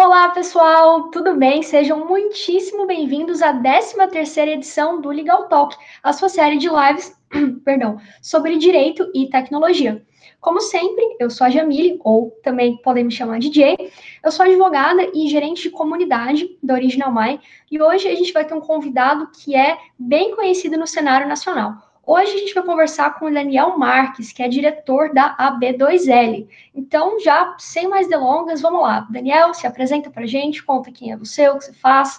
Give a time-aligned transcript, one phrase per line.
[0.00, 1.60] Olá, pessoal, tudo bem?
[1.60, 7.20] Sejam muitíssimo bem-vindos à 13ª edição do Legal Talk, a sua série de lives,
[7.64, 10.06] perdão, sobre direito e tecnologia.
[10.40, 13.76] Como sempre, eu sou a Jamile, ou também podem me chamar de Jay.
[14.22, 18.44] Eu sou advogada e gerente de comunidade da Original My, e hoje a gente vai
[18.44, 21.87] ter um convidado que é bem conhecido no cenário nacional.
[22.10, 26.48] Hoje a gente vai conversar com o Daniel Marques, que é diretor da AB2L.
[26.74, 29.06] Então, já sem mais delongas, vamos lá.
[29.10, 32.18] Daniel, se apresenta para a gente, conta quem é você, o que você faz.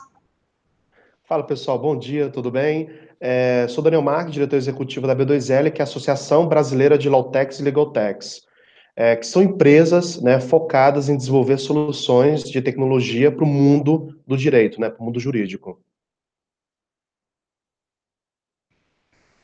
[1.23, 2.88] Fala pessoal, bom dia, tudo bem?
[3.20, 7.59] É, sou Daniel Marques, diretor executivo da AB2L, que é a Associação Brasileira de Lawtechs
[7.59, 8.44] e Legaltechs,
[8.95, 14.38] é, que são empresas né, focadas em desenvolver soluções de tecnologia para o mundo do
[14.38, 15.81] direito, né, para o mundo jurídico.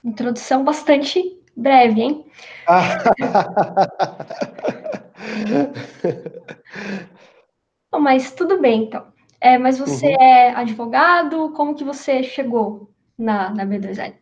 [0.05, 2.25] Introdução bastante breve, hein?
[7.99, 9.07] mas tudo bem, então.
[9.41, 10.21] É, mas você uhum.
[10.21, 11.51] é advogado?
[11.53, 14.13] Como que você chegou na, na B2L?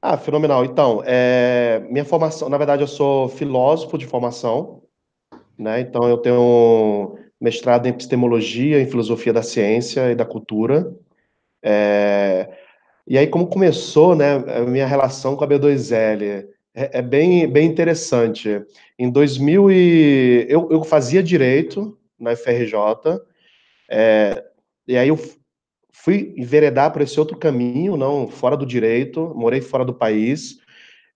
[0.00, 0.64] Ah, fenomenal.
[0.64, 4.82] Então, é, minha formação, na verdade, eu sou filósofo de formação,
[5.58, 5.80] né?
[5.80, 10.94] Então, eu tenho mestrado em epistemologia, em filosofia da ciência e da cultura.
[11.62, 12.56] É,
[13.08, 16.46] e aí, como começou né, a minha relação com a B2L?
[16.74, 18.62] É, é bem, bem interessante.
[18.98, 22.74] Em 2000, e, eu, eu fazia direito na FRJ,
[23.90, 24.44] é,
[24.86, 25.18] e aí eu
[25.90, 30.58] fui enveredar por esse outro caminho, não fora do direito, morei fora do país,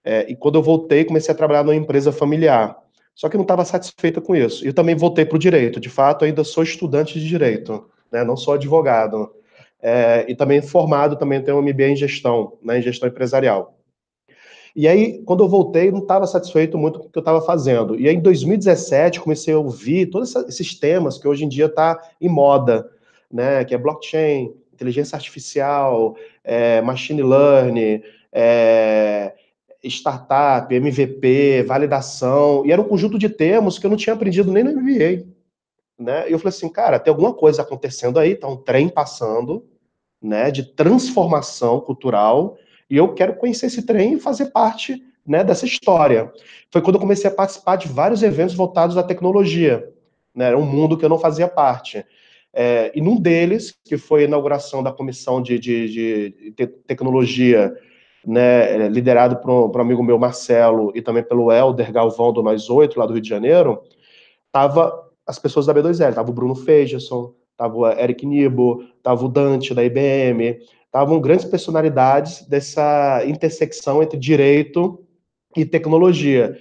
[0.02, 2.74] é, e quando eu voltei, comecei a trabalhar numa empresa familiar.
[3.14, 4.66] Só que não estava satisfeita com isso.
[4.66, 5.78] Eu também voltei para o direito.
[5.78, 9.30] De fato, ainda sou estudante de direito, né, não sou advogado
[9.82, 13.76] é, e também formado, também tenho um MBA em gestão, né, em gestão empresarial.
[14.74, 17.98] E aí, quando eu voltei, não estava satisfeito muito com o que eu estava fazendo.
[17.98, 22.00] E aí, em 2017, comecei a ouvir todos esses temas que hoje em dia está
[22.20, 22.88] em moda,
[23.30, 28.02] né, que é blockchain, inteligência artificial, é, machine learning,
[28.32, 29.34] é,
[29.84, 34.62] startup, MVP, validação, e era um conjunto de termos que eu não tinha aprendido nem
[34.62, 35.26] no MBA.
[35.98, 36.28] Né?
[36.28, 39.64] E eu falei assim, cara, tem alguma coisa acontecendo aí, tá um trem passando,
[40.22, 42.56] né, de transformação cultural,
[42.88, 46.32] e eu quero conhecer esse trem e fazer parte né, dessa história.
[46.70, 49.88] Foi quando eu comecei a participar de vários eventos voltados à tecnologia.
[50.34, 52.04] Né, era um mundo que eu não fazia parte.
[52.52, 55.88] É, e num deles, que foi a inauguração da comissão de, de,
[56.56, 57.74] de tecnologia,
[58.26, 62.98] né, liderado por um, amigo meu, Marcelo, e também pelo Helder Galvão, do Mais Oito,
[62.98, 63.82] lá do Rio de Janeiro,
[64.50, 64.92] tava
[65.26, 69.84] as pessoas da B2L, tava o Bruno Feijerson, Tava Eric Nibo, tava o Dante da
[69.84, 74.98] IBM, estavam grandes personalidades dessa intersecção entre direito
[75.56, 76.58] e tecnologia.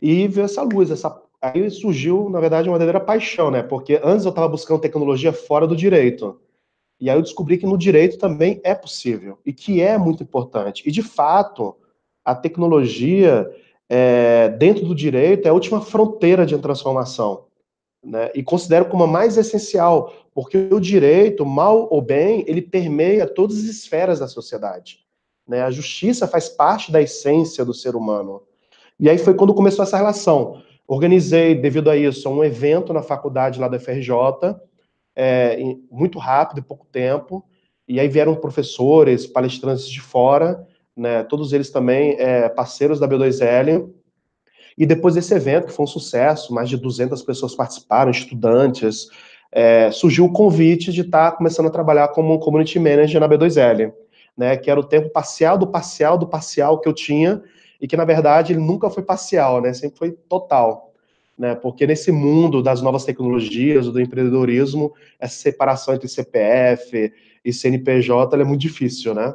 [0.00, 3.62] E veio essa luz, essa aí surgiu, na verdade, uma verdadeira paixão, né?
[3.62, 6.40] Porque antes eu estava buscando tecnologia fora do direito.
[7.00, 10.82] E aí eu descobri que no direito também é possível e que é muito importante.
[10.84, 11.76] E de fato,
[12.24, 13.48] a tecnologia
[13.88, 17.44] é, dentro do direito é a última fronteira de transformação.
[18.04, 23.26] Né, e considero como a mais essencial, porque o direito, mal ou bem, ele permeia
[23.28, 24.98] todas as esferas da sociedade.
[25.46, 25.62] Né?
[25.62, 28.42] A justiça faz parte da essência do ser humano.
[28.98, 30.62] E aí foi quando começou essa relação.
[30.86, 34.12] Organizei, devido a isso, um evento na faculdade lá da FRJ,
[35.14, 35.58] é,
[35.90, 37.44] muito rápido, em pouco tempo,
[37.86, 43.90] e aí vieram professores, palestrantes de fora, né, todos eles também é, parceiros da B2L,
[44.76, 49.08] e depois desse evento, que foi um sucesso, mais de 200 pessoas participaram, estudantes,
[49.50, 53.28] é, surgiu o convite de estar tá começando a trabalhar como um community manager na
[53.28, 53.92] B2L,
[54.36, 57.42] né, que era o tempo parcial do parcial do parcial que eu tinha,
[57.80, 60.90] e que, na verdade, ele nunca foi parcial, né, sempre foi total.
[61.36, 67.12] Né, porque nesse mundo das novas tecnologias, do empreendedorismo, essa separação entre CPF
[67.44, 69.34] e CNPJ é muito difícil, né?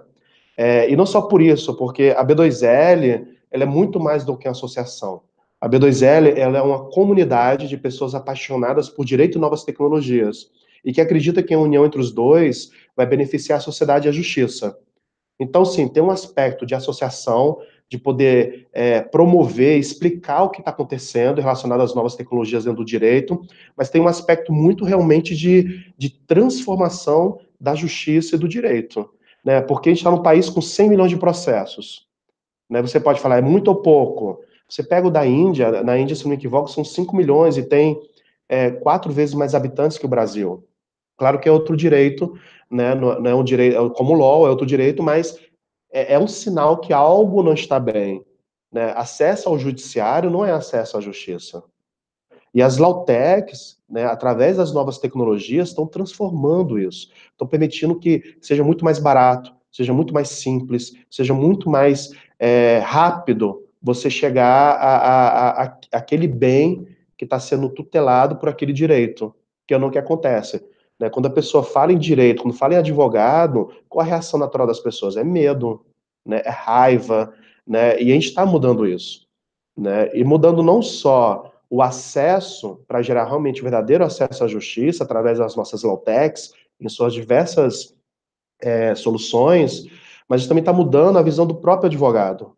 [0.55, 4.47] É, e não só por isso, porque a B2L ela é muito mais do que
[4.47, 5.21] uma associação.
[5.59, 10.51] A B2L ela é uma comunidade de pessoas apaixonadas por direito e novas tecnologias
[10.85, 14.13] e que acredita que a união entre os dois vai beneficiar a sociedade e a
[14.13, 14.77] justiça.
[15.39, 17.59] Então, sim, tem um aspecto de associação,
[17.89, 22.85] de poder é, promover, explicar o que está acontecendo relacionado às novas tecnologias dentro do
[22.85, 23.41] direito,
[23.75, 29.09] mas tem um aspecto muito realmente de, de transformação da justiça e do direito.
[29.43, 29.61] Né?
[29.61, 32.07] Porque a gente está num país com 100 milhões de processos.
[32.69, 32.81] Né?
[32.81, 34.41] Você pode falar, é muito ou pouco.
[34.69, 37.63] Você pega o da Índia, na Índia, se não me equivoco, são 5 milhões e
[37.63, 37.99] tem
[38.49, 40.67] é, quatro vezes mais habitantes que o Brasil.
[41.17, 42.37] Claro que é outro direito,
[42.69, 42.93] né?
[42.93, 45.39] não, é um direito, é como o LOL, é outro direito, mas
[45.91, 48.23] é, é um sinal que algo não está bem.
[48.71, 48.93] Né?
[48.95, 51.63] Acesso ao judiciário não é acesso à justiça.
[52.53, 58.63] E as Lautechs, né, através das novas tecnologias, estão transformando isso, estão permitindo que seja
[58.63, 62.09] muito mais barato, seja muito mais simples, seja muito mais
[62.39, 66.85] é, rápido você chegar a, a, a, aquele bem
[67.17, 69.33] que está sendo tutelado por aquele direito,
[69.65, 70.61] que é o que acontece.
[70.99, 71.09] Né?
[71.09, 74.81] Quando a pessoa fala em direito, quando fala em advogado, qual a reação natural das
[74.81, 75.15] pessoas?
[75.15, 75.85] É medo,
[76.25, 76.41] né?
[76.43, 77.33] é raiva,
[77.65, 77.97] né?
[78.01, 79.25] e a gente está mudando isso.
[79.75, 80.09] Né?
[80.13, 85.55] E mudando não só o acesso, para gerar realmente verdadeiro acesso à justiça, através das
[85.55, 87.95] nossas Lawtechs, em suas diversas
[88.59, 89.85] é, soluções,
[90.27, 92.56] mas também está mudando a visão do próprio advogado.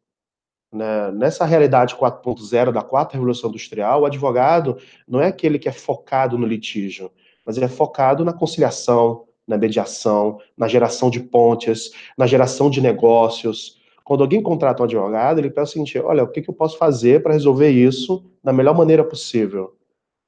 [0.71, 1.11] Né?
[1.11, 4.77] Nessa realidade 4.0 da quarta revolução industrial, o advogado
[5.07, 7.11] não é aquele que é focado no litígio,
[7.45, 12.79] mas ele é focado na conciliação, na mediação, na geração de pontes, na geração de
[12.79, 13.79] negócios.
[14.03, 16.77] Quando alguém contrata um advogado, ele pensa o seguinte: olha, o que, que eu posso
[16.77, 19.75] fazer para resolver isso da melhor maneira possível?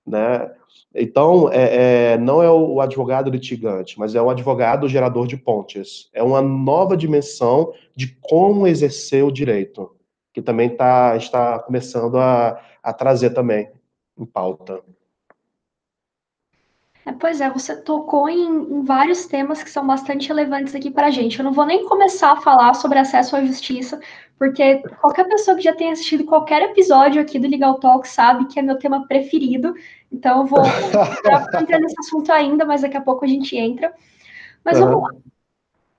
[0.06, 0.52] Né?
[0.94, 6.10] Então, é, é, não é o advogado litigante, mas é o advogado gerador de pontes.
[6.12, 9.92] É uma nova dimensão de como exercer o direito,
[10.33, 13.69] que também tá, está começando a, a trazer também
[14.18, 14.81] em pauta.
[17.06, 21.07] É, pois é, você tocou em, em, vários temas que são bastante relevantes aqui para
[21.07, 21.39] a gente.
[21.39, 24.00] Eu não vou nem começar a falar sobre acesso à justiça,
[24.38, 28.60] porque qualquer pessoa que já tenha assistido qualquer episódio aqui do Legal Talk sabe que
[28.60, 29.74] é meu tema preferido.
[30.12, 30.62] Então eu vou
[31.60, 33.92] entrar nesse assunto ainda, mas daqui a pouco a gente entra.
[34.63, 34.86] Mas uhum.
[34.86, 35.10] vamos lá.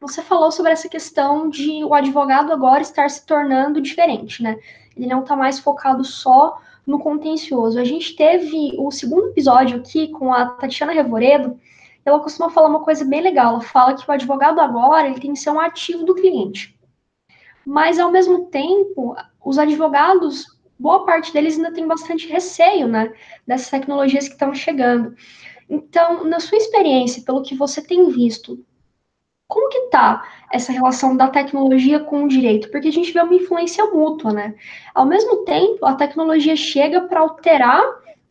[0.03, 4.59] Você falou sobre essa questão de o advogado agora estar se tornando diferente, né?
[4.97, 7.79] Ele não está mais focado só no contencioso.
[7.79, 11.57] A gente teve o segundo episódio aqui com a Tatiana Revoredo,
[12.05, 13.53] ela costuma falar uma coisa bem legal.
[13.53, 16.77] Ela fala que o advogado agora ele tem que ser um ativo do cliente.
[17.65, 19.15] Mas, ao mesmo tempo,
[19.45, 20.47] os advogados,
[20.77, 23.15] boa parte deles ainda tem bastante receio né,
[23.47, 25.15] dessas tecnologias que estão chegando.
[25.71, 28.59] Então, na sua experiência, pelo que você tem visto,
[29.53, 32.71] como que tá essa relação da tecnologia com o direito?
[32.71, 34.55] Porque a gente vê uma influência mútua, né?
[34.95, 37.83] Ao mesmo tempo, a tecnologia chega para alterar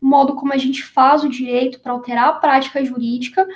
[0.01, 3.47] o modo como a gente faz o direito, para alterar a prática jurídica,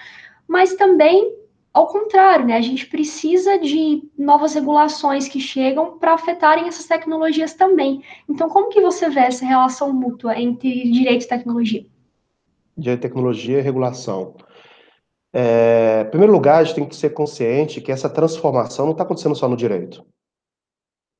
[0.47, 1.33] mas também
[1.73, 2.56] ao contrário, né?
[2.56, 8.03] A gente precisa de novas regulações que chegam para afetarem essas tecnologias também.
[8.29, 11.85] Então, como que você vê essa relação mútua entre direito e tecnologia?
[12.77, 14.35] Direito, tecnologia e regulação.
[15.38, 19.04] É, em primeiro lugar, a gente tem que ser consciente que essa transformação não está
[19.04, 20.06] acontecendo só no direito.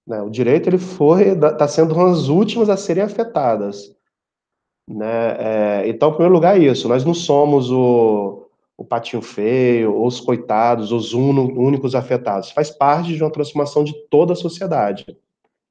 [0.08, 0.22] Né?
[0.22, 3.94] O direito ele foi está sendo uma das últimas a serem afetadas.
[4.90, 5.36] Né?
[5.38, 6.88] É, então, em primeiro lugar, é isso.
[6.88, 8.48] Nós não somos o,
[8.78, 12.52] o patinho feio, os coitados, os únicos afetados.
[12.52, 15.06] Faz parte de uma transformação de toda a sociedade.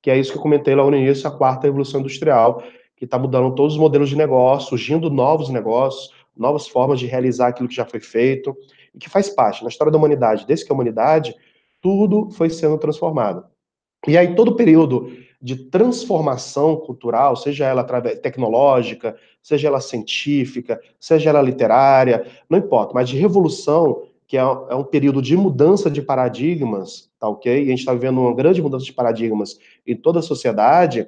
[0.02, 2.62] Que é isso que eu comentei lá no início, a quarta revolução industrial,
[2.94, 7.48] que está mudando todos os modelos de negócio, surgindo novos negócios, novas formas de realizar
[7.48, 8.56] aquilo que já foi feito,
[8.94, 11.34] e que faz parte, na história da humanidade, desde que a humanidade,
[11.80, 13.44] tudo foi sendo transformado.
[14.06, 15.10] E aí, todo período
[15.40, 23.08] de transformação cultural, seja ela tecnológica, seja ela científica, seja ela literária, não importa, mas
[23.08, 27.52] de revolução, que é, é um período de mudança de paradigmas, tá ok?
[27.52, 31.06] E a gente está vivendo uma grande mudança de paradigmas em toda a sociedade.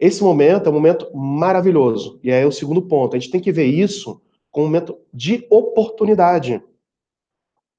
[0.00, 2.18] Esse momento é um momento maravilhoso.
[2.24, 3.14] E aí é o segundo ponto.
[3.14, 6.62] A gente tem que ver isso com um momento de oportunidade.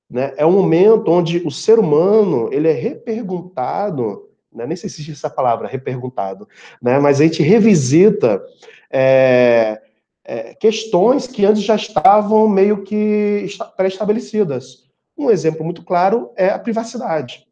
[0.09, 0.33] Né?
[0.37, 4.65] É um momento onde o ser humano ele é reperguntado, né?
[4.65, 6.47] nem sei se existe essa palavra, reperguntado,
[6.81, 6.99] né?
[6.99, 8.43] mas a gente revisita
[8.89, 9.81] é,
[10.25, 13.47] é, questões que antes já estavam meio que
[13.77, 14.89] pré-estabelecidas.
[15.17, 17.47] Um exemplo muito claro é a privacidade.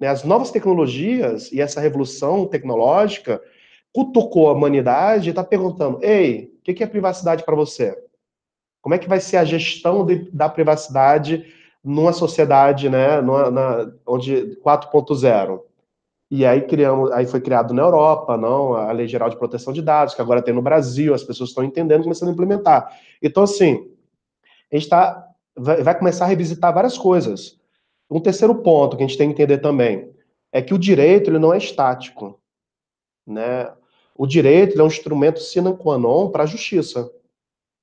[0.00, 0.08] Né?
[0.08, 3.40] As novas tecnologias e essa revolução tecnológica
[3.92, 7.96] cutucou a humanidade e está perguntando: ei, o que é privacidade para você?
[8.88, 11.44] Como é que vai ser a gestão de, da privacidade
[11.84, 15.60] numa sociedade, né, numa, na, onde 4.0?
[16.30, 19.82] E aí criamos, aí foi criado na Europa, não, a Lei Geral de Proteção de
[19.82, 22.98] Dados, que agora tem no Brasil, as pessoas estão entendendo, começando a implementar.
[23.22, 23.90] Então, assim,
[24.72, 25.22] a gente tá,
[25.54, 27.60] vai, vai começar a revisitar várias coisas.
[28.10, 30.10] Um terceiro ponto que a gente tem que entender também
[30.50, 32.40] é que o direito ele não é estático,
[33.26, 33.70] né?
[34.14, 37.10] O direito é um instrumento sine qua non para a justiça.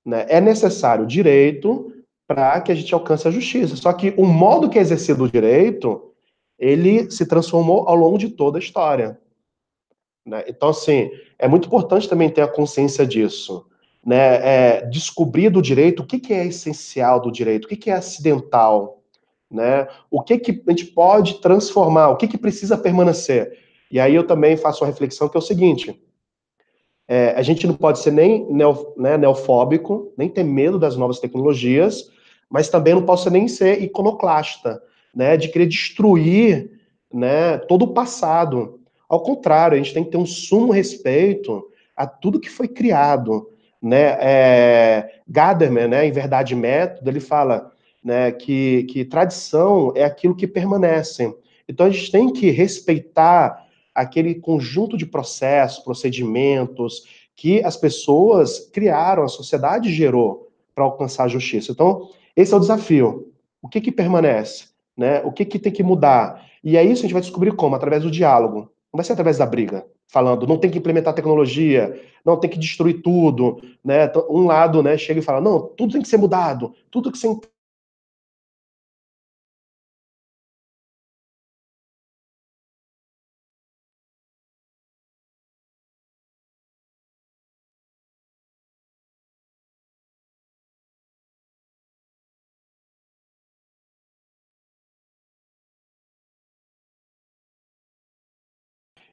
[0.05, 0.25] Né?
[0.29, 1.91] É necessário direito
[2.27, 3.75] para que a gente alcance a justiça.
[3.75, 6.11] Só que o modo que é exercido o direito,
[6.57, 9.19] ele se transformou ao longo de toda a história.
[10.25, 10.43] Né?
[10.47, 13.65] Então, assim, é muito importante também ter a consciência disso.
[14.05, 14.17] Né?
[14.17, 17.93] É, descobrir do direito o que, que é essencial do direito, o que, que é
[17.93, 19.01] acidental,
[19.49, 19.87] né?
[20.11, 23.57] o que, que a gente pode transformar, o que, que precisa permanecer.
[23.89, 25.99] E aí eu também faço uma reflexão que é o seguinte:
[27.07, 31.19] É, a gente não pode ser nem neo, né, neofóbico, nem ter medo das novas
[31.19, 32.09] tecnologias,
[32.49, 34.81] mas também não posso nem ser iconoclasta,
[35.13, 36.71] né, de querer destruir
[37.13, 38.79] né, todo o passado.
[39.07, 41.63] Ao contrário, a gente tem que ter um sumo respeito
[41.95, 43.49] a tudo que foi criado.
[43.81, 44.17] Né?
[44.19, 47.71] É, Gadamer, né, em Verdade e Método, ele fala
[48.03, 51.33] né, que, que tradição é aquilo que permanece.
[51.67, 53.64] Então a gente tem que respeitar
[53.95, 57.03] aquele conjunto de processos, procedimentos
[57.35, 61.71] que as pessoas criaram, a sociedade gerou para alcançar a justiça.
[61.71, 63.31] Então, esse é o desafio.
[63.61, 64.65] O que que permanece?
[64.95, 65.21] Né?
[65.23, 66.45] O que que tem que mudar?
[66.63, 67.75] E é isso que a gente vai descobrir como?
[67.75, 68.69] Através do diálogo.
[68.93, 72.57] Não vai ser através da briga, falando, não tem que implementar tecnologia, não tem que
[72.57, 74.05] destruir tudo, né?
[74.05, 77.11] Então, um lado, né, chega e fala, não, tudo tem que ser mudado, tudo tem
[77.11, 77.27] que ser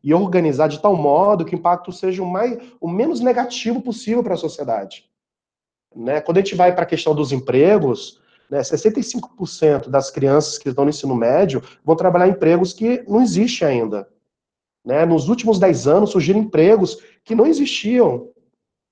[0.02, 4.22] e organizar de tal modo que o impacto seja o, mais, o menos negativo possível
[4.22, 5.04] para a sociedade.
[5.94, 6.20] Né?
[6.20, 10.84] Quando a gente vai para a questão dos empregos, né, 65% das crianças que estão
[10.84, 14.08] no ensino médio vão trabalhar em empregos que não existem ainda.
[14.84, 15.06] Né?
[15.06, 18.28] Nos últimos 10 anos surgiram empregos que não existiam.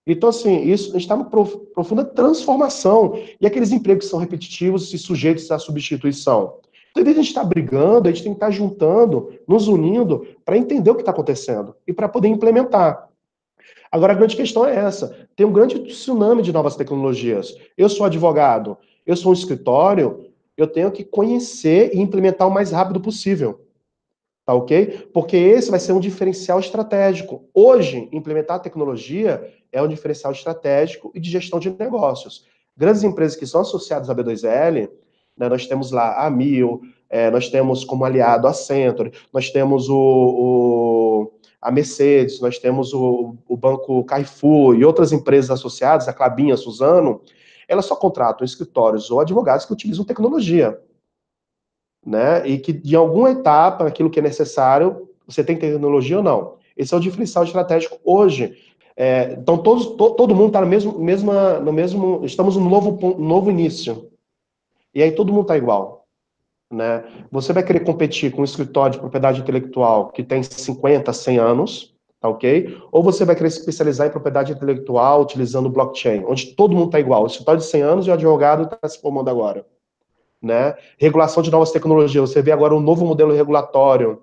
[0.06, 3.14] Então, assim, isso, a gente está numa profunda transformação.
[3.40, 6.58] E aqueles empregos que são repetitivos e sujeitos à substituição?
[6.96, 10.26] Então, a gente estar tá brigando, a gente tem que estar tá juntando, nos unindo,
[10.44, 13.08] para entender o que está acontecendo e para poder implementar.
[13.92, 17.54] Agora, a grande questão é essa: tem um grande tsunami de novas tecnologias.
[17.76, 22.70] Eu sou advogado, eu sou um escritório, eu tenho que conhecer e implementar o mais
[22.70, 23.66] rápido possível.
[24.44, 25.08] Tá ok?
[25.12, 27.44] Porque esse vai ser um diferencial estratégico.
[27.54, 32.46] Hoje, implementar a tecnologia é um diferencial estratégico e de gestão de negócios.
[32.76, 34.90] Grandes empresas que são associadas à B2L,
[35.40, 35.48] né?
[35.48, 39.96] Nós temos lá a Mil, é, nós temos como aliado a Century, nós temos o,
[39.96, 41.32] o
[41.62, 46.56] a Mercedes, nós temos o, o, Banco Carrefour e outras empresas associadas, a Clabinha, a
[46.56, 47.20] Suzano,
[47.68, 50.78] elas só contratam escritórios ou advogados que utilizam tecnologia.
[52.04, 52.46] Né?
[52.46, 56.54] E que, de alguma etapa, aquilo que é necessário, você tem tecnologia ou não.
[56.74, 58.56] Esse é o diferencial estratégico hoje.
[58.96, 62.24] É, então, todos, to, todo mundo está no mesmo, mesma, no mesmo.
[62.24, 64.09] Estamos no novo, novo início.
[64.94, 66.06] E aí todo mundo está igual.
[66.70, 67.04] Né?
[67.32, 71.94] Você vai querer competir com um escritório de propriedade intelectual que tem 50, 100 anos,
[72.20, 72.78] tá ok?
[72.92, 77.00] Ou você vai querer se especializar em propriedade intelectual utilizando blockchain, onde todo mundo está
[77.00, 77.24] igual.
[77.24, 79.66] O escritório de 100 anos e o advogado está se formando agora.
[80.40, 80.74] Né?
[80.96, 82.30] Regulação de novas tecnologias.
[82.30, 84.22] Você vê agora um novo modelo regulatório,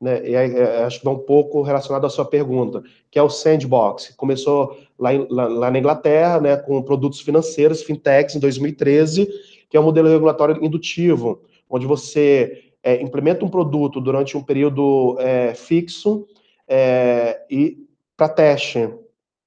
[0.00, 3.22] né, e aí, é, acho que vai um pouco relacionado à sua pergunta, que é
[3.22, 4.14] o sandbox.
[4.16, 9.26] Começou lá, em, lá, lá, na Inglaterra, né, com produtos financeiros, fintechs, em 2013,
[9.68, 14.42] que é o um modelo regulatório indutivo, onde você é, implementa um produto durante um
[14.42, 16.26] período é, fixo
[16.68, 17.78] é, e
[18.16, 18.88] para teste.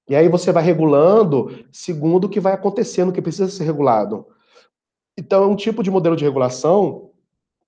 [0.09, 4.25] E aí você vai regulando segundo o que vai acontecendo, o que precisa ser regulado.
[5.17, 7.11] Então, é um tipo de modelo de regulação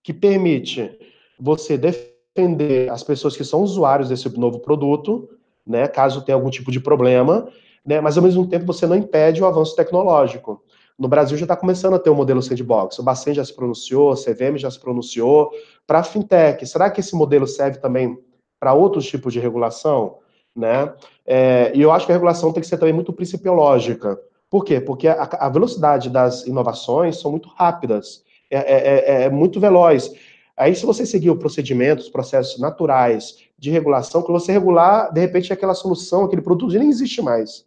[0.04, 0.98] que permite
[1.40, 5.30] você defender as pessoas que são usuários desse novo produto,
[5.66, 7.48] né, caso tenha algum tipo de problema,
[7.86, 10.64] né, mas ao mesmo tempo você não impede o avanço tecnológico.
[11.02, 13.00] No Brasil já está começando a ter o um modelo sandbox.
[13.00, 15.50] O Bacen já se pronunciou, a CVM já se pronunciou.
[15.88, 18.20] Para a fintech, será que esse modelo serve também
[18.60, 20.20] para outros tipos de regulação?
[20.56, 20.94] Né?
[21.26, 24.16] É, e eu acho que a regulação tem que ser também muito principiológica.
[24.48, 24.80] Por quê?
[24.80, 30.14] Porque a, a velocidade das inovações são muito rápidas, é, é, é, é muito veloz.
[30.56, 35.20] Aí, se você seguir o procedimento, os processos naturais de regulação, quando você regular, de
[35.20, 37.66] repente, aquela solução, aquele produto nem existe mais.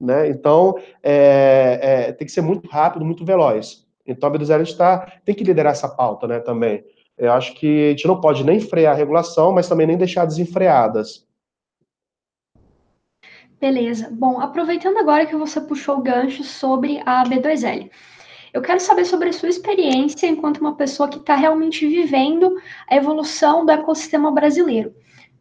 [0.00, 0.28] Né?
[0.28, 3.86] Então, é, é, tem que ser muito rápido, muito veloz.
[4.06, 6.84] Então, a B2L a gente tá, tem que liderar essa pauta né, também.
[7.16, 10.24] Eu acho que a gente não pode nem frear a regulação, mas também nem deixar
[10.24, 11.26] desenfreadas.
[13.60, 14.08] Beleza.
[14.12, 17.90] Bom, aproveitando agora que você puxou o gancho sobre a B2L,
[18.52, 22.56] eu quero saber sobre a sua experiência enquanto uma pessoa que está realmente vivendo
[22.88, 24.94] a evolução do ecossistema brasileiro.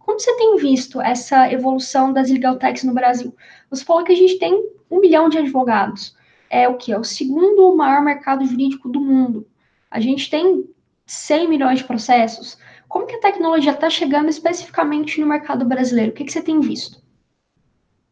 [0.07, 3.35] Como você tem visto essa evolução das legal techs no Brasil?
[3.69, 4.53] Você falou que a gente tem
[4.89, 6.15] um milhão de advogados.
[6.49, 6.93] É o que?
[6.93, 9.45] É o segundo maior mercado jurídico do mundo.
[9.91, 10.63] A gente tem
[11.05, 12.57] 100 milhões de processos.
[12.87, 16.11] Como que a tecnologia está chegando especificamente no mercado brasileiro?
[16.11, 17.01] O que, que você tem visto?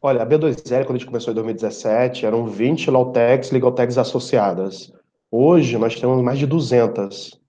[0.02, 4.92] Olha, a B2L, quando a gente começou em 2017, eram 20 Lawtechs, Legaltechs associadas.
[5.32, 7.40] Hoje, nós temos mais de 200,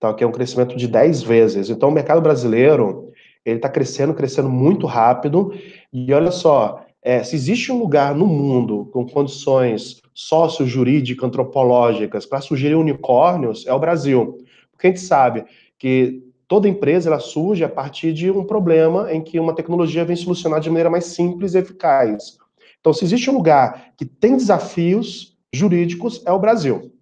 [0.00, 0.12] tá?
[0.12, 1.70] que é um crescimento de 10 vezes.
[1.70, 3.06] Então, o mercado brasileiro,
[3.46, 5.54] Ele está crescendo, crescendo muito rápido.
[5.92, 12.40] E olha só, é, se existe um lugar no mundo com condições sócio-jurídicas, antropológicas para
[12.40, 14.38] sugerir unicórnios, é o Brasil.
[14.72, 15.44] Porque a gente sabe
[15.78, 20.16] que toda empresa ela surge a partir de um problema em que uma tecnologia vem
[20.16, 22.38] solucionar de maneira mais simples e eficaz.
[22.80, 26.92] Então, se existe um lugar que tem desafios jurídicos, é o Brasil.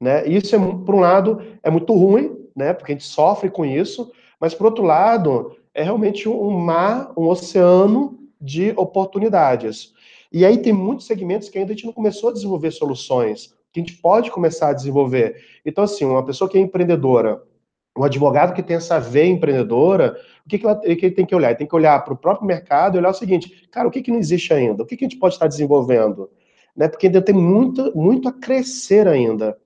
[0.00, 0.26] Né?
[0.26, 2.72] Isso, é, por um lado, é muito ruim, né?
[2.72, 4.10] porque a gente sofre com isso,
[4.40, 9.92] mas, por outro lado, é realmente um mar, um oceano de oportunidades.
[10.32, 13.80] E aí tem muitos segmentos que ainda a gente não começou a desenvolver soluções, que
[13.80, 15.36] a gente pode começar a desenvolver.
[15.64, 17.42] Então, assim, uma pessoa que é empreendedora,
[17.96, 21.34] um advogado que tem essa veia empreendedora, o que, que, ela, que ele tem que
[21.34, 21.48] olhar?
[21.48, 24.02] Ele tem que olhar para o próprio mercado e olhar o seguinte, cara, o que,
[24.02, 24.82] que não existe ainda?
[24.82, 26.30] O que, que a gente pode estar desenvolvendo?
[26.76, 26.88] Né?
[26.88, 29.56] Porque ainda tem muito, muito a crescer ainda.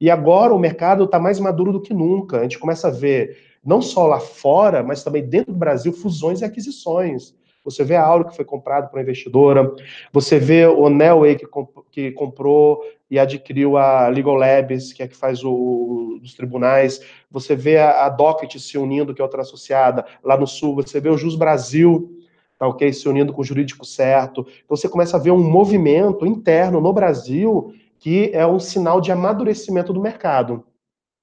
[0.00, 2.38] E agora o mercado está mais maduro do que nunca.
[2.38, 6.40] A gente começa a ver, não só lá fora, mas também dentro do Brasil, fusões
[6.40, 7.34] e aquisições.
[7.62, 9.74] Você vê a Auro que foi comprado por uma investidora,
[10.12, 15.08] você vê o Nelway que, comp que comprou e adquiriu a Legal Labs, que é
[15.08, 17.00] que faz o, os tribunais,
[17.30, 21.00] você vê a, a Docket se unindo, que é outra associada, lá no Sul, você
[21.00, 22.18] vê o Jus Brasil,
[22.58, 26.24] tá ok, se unindo com o jurídico certo, então você começa a ver um movimento
[26.24, 30.64] interno no Brasil que é um sinal de amadurecimento do mercado,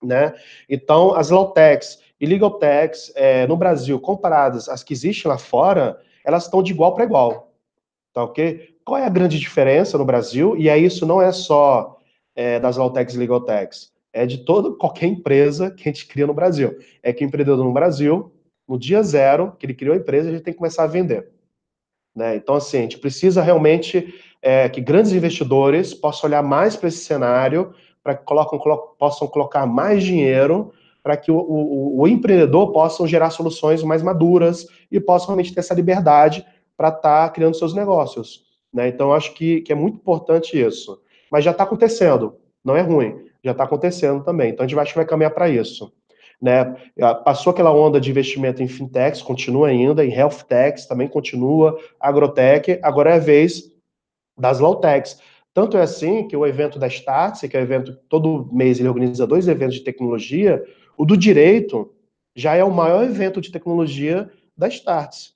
[0.04, 0.34] né?
[0.70, 6.00] Então, as Lawtechs e Legal Techs é, no Brasil, comparadas às que existem lá fora,
[6.26, 7.54] elas estão de igual para igual,
[8.14, 8.76] tá ok?
[8.84, 10.56] Qual é a grande diferença no Brasil?
[10.58, 12.00] E aí isso não é só
[12.36, 16.34] é, das Lautex e Legaltex, é de toda qualquer empresa que a gente cria no
[16.34, 16.78] Brasil.
[17.04, 18.32] É que o empreendedor no Brasil,
[18.68, 21.30] no dia zero que ele criou a empresa, a gente tem que começar a vender.
[22.16, 22.36] Né?
[22.36, 27.06] Então, assim, a gente precisa realmente é, que grandes investidores possam olhar mais para esse
[27.06, 28.60] cenário, para que colocam,
[28.98, 30.74] possam colocar mais dinheiro
[31.08, 35.62] para que o, o, o, empreendedor possa gerar soluções mais maduras e possa realmente ter
[35.62, 36.46] essa liberdade
[36.76, 38.44] para estar tá criando seus negócios.
[38.74, 38.90] Né?
[38.90, 41.02] Então, acho que, que é muito importante isso.
[41.32, 44.50] Mas já está acontecendo, não é ruim, já está acontecendo também.
[44.50, 45.94] Então, a gente acho que vai caminhar para isso.
[46.42, 46.76] Né?
[47.24, 52.82] Passou aquela onda de investimento em fintechs, continua ainda, em health techs também continua, agrotech,
[52.84, 53.64] agora é a vez
[54.38, 55.22] das low techs.
[55.54, 58.90] Tanto é assim que o evento da Startse, que é o evento todo mês ele
[58.90, 60.62] organiza dois eventos de tecnologia,
[60.98, 61.94] o do direito
[62.36, 65.36] já é o maior evento de tecnologia da Starts.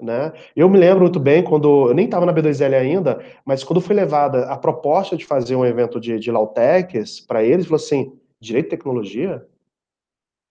[0.00, 0.32] Né?
[0.54, 3.94] Eu me lembro muito bem quando eu nem estava na B2L ainda, mas quando foi
[3.94, 8.66] levada a proposta de fazer um evento de, de Lautecs para eles, falou assim: direito
[8.66, 9.46] e tecnologia?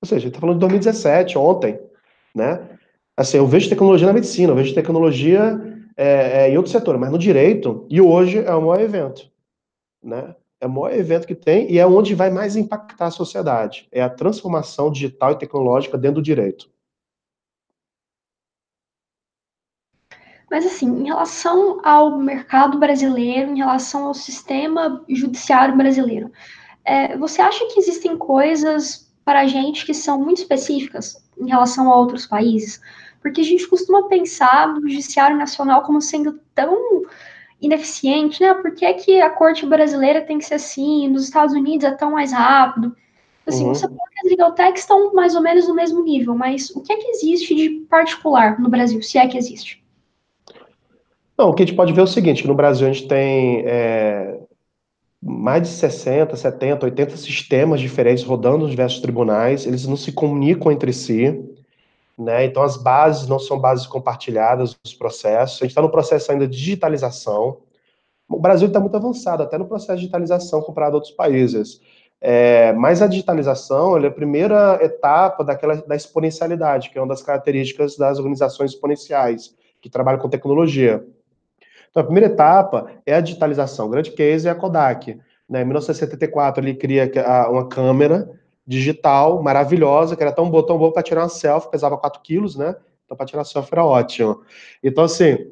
[0.02, 1.80] Ou seja, a gente está falando de 2017, ontem.
[2.34, 2.78] Né?
[3.16, 5.62] Assim, eu vejo tecnologia na medicina, eu vejo tecnologia
[5.96, 9.32] é, é, em outro setor, mas no direito, e hoje é o maior evento.
[10.04, 10.36] Né?
[10.66, 13.88] É o maior evento que tem e é onde vai mais impactar a sociedade.
[13.92, 16.68] É a transformação digital e tecnológica dentro do direito.
[20.50, 26.32] Mas, assim, em relação ao mercado brasileiro, em relação ao sistema judiciário brasileiro,
[26.84, 31.92] é, você acha que existem coisas para a gente que são muito específicas em relação
[31.92, 32.82] a outros países?
[33.22, 37.04] Porque a gente costuma pensar no judiciário nacional como sendo tão
[37.62, 38.54] ineficiente, né?
[38.54, 41.08] Por que, que a corte brasileira tem que ser assim?
[41.08, 42.96] Nos Estados Unidos é tão mais rápido.
[43.48, 43.74] Assim, uhum.
[43.74, 46.92] você que as legal techs estão mais ou menos no mesmo nível, mas o que
[46.92, 49.84] é que existe de particular no Brasil, se é que existe?
[51.38, 53.08] Não, o que a gente pode ver é o seguinte, que no Brasil a gente
[53.08, 54.40] tem é,
[55.22, 60.72] mais de 60, 70, 80 sistemas diferentes rodando nos diversos tribunais, eles não se comunicam
[60.72, 61.44] entre si,
[62.18, 62.46] né?
[62.46, 65.58] Então as bases não são bases compartilhadas dos processos.
[65.58, 67.62] A gente está no processo ainda de digitalização.
[68.28, 71.80] O Brasil está muito avançado, até no processo de digitalização comparado a outros países.
[72.22, 77.22] É, mas a digitalização é a primeira etapa daquela, da exponencialidade, que é uma das
[77.22, 81.06] características das organizações exponenciais, que trabalham com tecnologia.
[81.92, 83.86] Então, a primeira etapa é a digitalização.
[83.86, 85.20] O grande case é a Kodak.
[85.48, 85.62] Né?
[85.62, 87.10] Em 1974, ele cria
[87.50, 88.30] uma câmera
[88.66, 92.56] digital maravilhosa, que era tão boa, tão boa para tirar uma selfie, pesava 4 quilos,
[92.56, 92.76] né?
[93.06, 94.42] Então, para tirar selfie era ótimo.
[94.84, 95.52] Então, assim,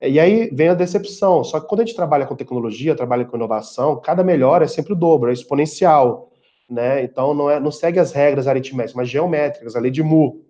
[0.00, 1.44] e aí vem a decepção.
[1.44, 4.92] Só que quando a gente trabalha com tecnologia, trabalha com inovação, cada melhora é sempre
[4.92, 6.30] o dobro, é exponencial.
[6.68, 7.02] Né?
[7.02, 10.42] Então, não, é, não segue as regras aritméticas, mas geométricas, a lei de Moore.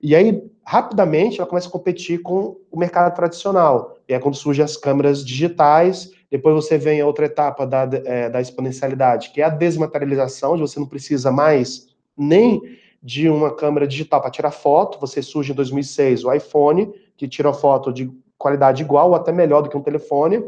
[0.00, 3.96] E aí, rapidamente, ela começa a competir com o mercado tradicional.
[4.08, 8.30] E é quando surgem as câmeras digitais, depois você vem a outra etapa da, é,
[8.30, 13.86] da exponencialidade, que é a desmaterialização, onde você não precisa mais nem de uma câmera
[13.86, 14.98] digital para tirar foto.
[14.98, 19.60] Você surge em 2006 o iPhone, que tira foto de qualidade igual ou até melhor
[19.60, 20.42] do que um telefone.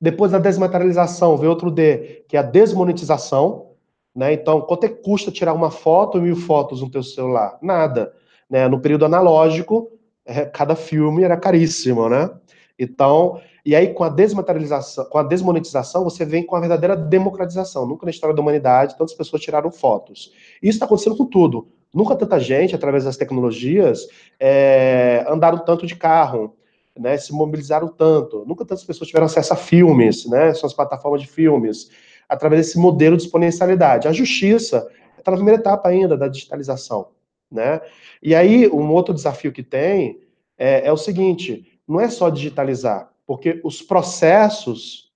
[0.00, 3.70] Depois da desmaterialização, vem outro D, que é a desmonetização.
[4.14, 4.34] Né?
[4.34, 7.58] Então, quanto é que custa tirar uma foto, mil fotos no teu celular?
[7.60, 8.12] Nada.
[8.48, 8.68] Né?
[8.68, 9.90] No período analógico,
[10.24, 12.30] é, cada filme era caríssimo, né?
[12.78, 17.84] Então, e aí com a desmaterialização, com a desmonetização, você vem com a verdadeira democratização.
[17.84, 20.32] Nunca na história da humanidade tantas pessoas tiraram fotos.
[20.62, 21.66] Isso está acontecendo com tudo.
[21.92, 24.06] Nunca tanta gente, através das tecnologias,
[24.38, 26.54] é, andaram tanto de carro,
[26.96, 28.44] né, se mobilizaram tanto.
[28.46, 31.90] Nunca tantas pessoas tiveram acesso a filmes, né, são as plataformas de filmes,
[32.28, 34.06] através desse modelo de exponencialidade.
[34.06, 37.08] A justiça está na primeira etapa ainda da digitalização.
[37.50, 37.80] Né?
[38.22, 40.20] E aí, um outro desafio que tem
[40.56, 45.10] é, é o seguinte: não é só digitalizar, porque os processos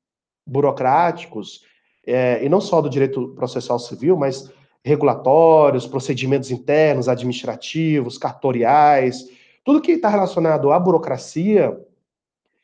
[0.47, 1.65] burocráticos,
[2.07, 4.51] é, e não só do direito processual civil, mas
[4.85, 9.29] regulatórios, procedimentos internos, administrativos, cartoriais,
[9.65, 11.79] tudo que está relacionado à burocracia,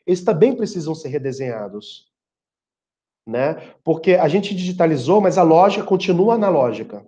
[0.06, 2.10] eles também precisam ser redesenhados.
[3.26, 3.74] Né?
[3.84, 7.06] Porque a gente digitalizou, mas a lógica continua analógica.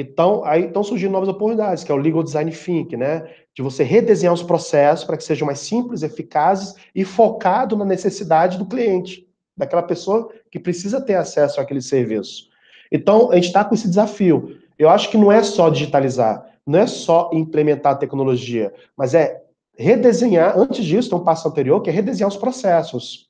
[0.00, 3.28] Então, aí estão surgindo novas oportunidades, que é o Legal Design Think, né?
[3.54, 8.56] De você redesenhar os processos para que sejam mais simples, eficazes e focado na necessidade
[8.56, 12.48] do cliente, daquela pessoa que precisa ter acesso àquele serviço.
[12.90, 14.56] Então, a gente está com esse desafio.
[14.78, 19.42] Eu acho que não é só digitalizar, não é só implementar a tecnologia, mas é
[19.76, 23.28] redesenhar, antes disso, tem um passo anterior, que é redesenhar os processos.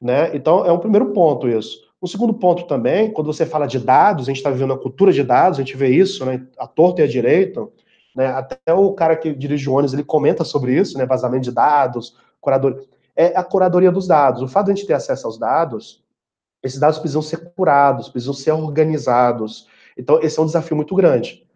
[0.00, 0.34] Né?
[0.34, 1.91] Então, é um primeiro ponto isso.
[2.02, 5.12] Um segundo ponto também, quando você fala de dados, a gente está vivendo a cultura
[5.12, 7.72] de dados, a gente vê isso, né, a torta e a direito,
[8.16, 11.52] né, até o cara que dirige o ônibus, ele comenta sobre isso, né, vazamento de
[11.52, 12.84] dados, curador,
[13.14, 14.42] é a curadoria dos dados.
[14.42, 16.02] O fato de a gente ter acesso aos dados,
[16.60, 19.68] esses dados precisam ser curados, precisam ser organizados.
[19.96, 21.46] Então, esse é um desafio muito grande.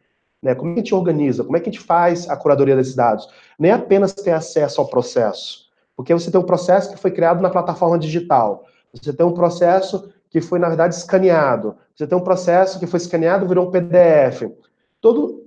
[0.41, 0.55] Né?
[0.55, 1.43] Como é que a gente organiza?
[1.43, 3.29] Como é que a gente faz a curadoria desses dados?
[3.59, 7.51] Nem apenas ter acesso ao processo, porque você tem um processo que foi criado na
[7.51, 11.77] plataforma digital, você tem um processo que foi, na verdade, escaneado.
[11.95, 14.43] Você tem um processo que foi escaneado virou um PDF.
[15.01, 15.43] Todo,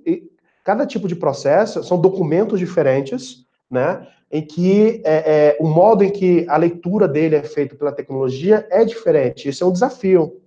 [0.64, 4.08] cada tipo de processo são documentos diferentes, né?
[4.32, 5.18] Em que é,
[5.52, 9.48] é, o modo em que a leitura dele é feita pela tecnologia é diferente.
[9.48, 10.42] Isso é um desafio.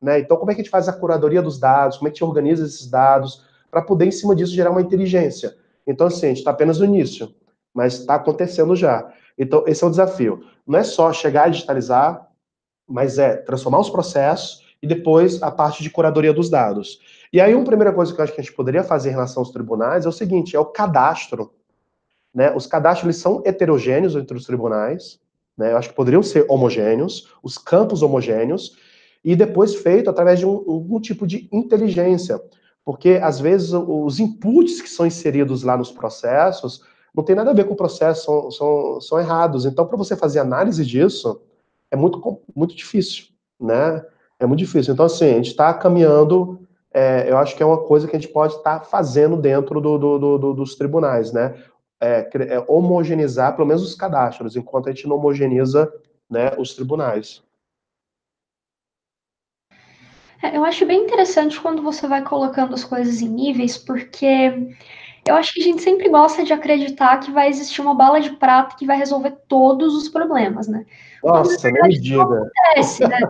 [0.00, 0.18] Né?
[0.18, 1.96] Então, como é que a gente faz a curadoria dos dados?
[1.96, 3.46] Como é que a gente organiza esses dados?
[3.70, 5.56] Para poder, em cima disso, gerar uma inteligência.
[5.86, 7.34] Então, assim, a gente está apenas no início,
[7.72, 9.10] mas está acontecendo já.
[9.38, 10.44] Então, esse é o desafio.
[10.66, 12.29] Não é só chegar a digitalizar,
[12.90, 17.00] mas é transformar os processos e depois a parte de curadoria dos dados.
[17.32, 19.42] E aí, uma primeira coisa que eu acho que a gente poderia fazer em relação
[19.42, 21.52] aos tribunais é o seguinte: é o cadastro.
[22.34, 22.52] Né?
[22.54, 25.20] Os cadastros são heterogêneos entre os tribunais,
[25.56, 25.72] né?
[25.72, 28.76] eu acho que poderiam ser homogêneos, os campos homogêneos,
[29.24, 32.40] e depois feito através de um, algum tipo de inteligência.
[32.84, 36.82] Porque, às vezes, os inputs que são inseridos lá nos processos
[37.14, 39.66] não tem nada a ver com o processo, são, são, são errados.
[39.66, 41.40] Então, para você fazer análise disso,
[41.90, 43.26] é muito, muito difícil,
[43.58, 44.04] né?
[44.38, 44.94] É muito difícil.
[44.94, 48.18] Então, assim, a gente está caminhando, é, eu acho que é uma coisa que a
[48.18, 51.54] gente pode estar tá fazendo dentro do, do, do, dos tribunais, né?
[52.00, 55.92] É, é, homogeneizar pelo menos os cadastros, enquanto a gente não homogeneiza
[56.30, 57.42] né, os tribunais.
[60.42, 64.74] É, eu acho bem interessante quando você vai colocando as coisas em níveis, porque
[65.30, 68.30] eu acho que a gente sempre gosta de acreditar que vai existir uma bala de
[68.30, 70.84] prata que vai resolver todos os problemas, né?
[71.22, 72.22] Nossa, nem diga.
[72.22, 73.20] Acontece, né?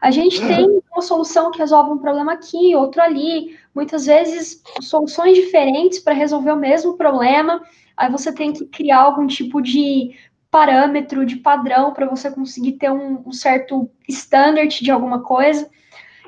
[0.00, 5.36] A gente tem uma solução que resolve um problema aqui, outro ali, muitas vezes soluções
[5.36, 7.62] diferentes para resolver o mesmo problema.
[7.96, 10.16] Aí você tem que criar algum tipo de
[10.50, 15.68] parâmetro, de padrão para você conseguir ter um, um certo standard de alguma coisa.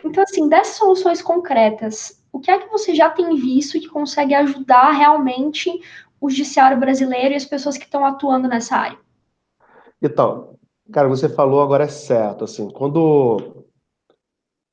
[0.09, 4.35] Então, assim, dessas soluções concretas, o que é que você já tem visto que consegue
[4.35, 5.71] ajudar realmente
[6.19, 8.99] o judiciário brasileiro e as pessoas que estão atuando nessa área?
[10.01, 10.57] Então,
[10.91, 13.67] cara, você falou agora é certo, assim, quando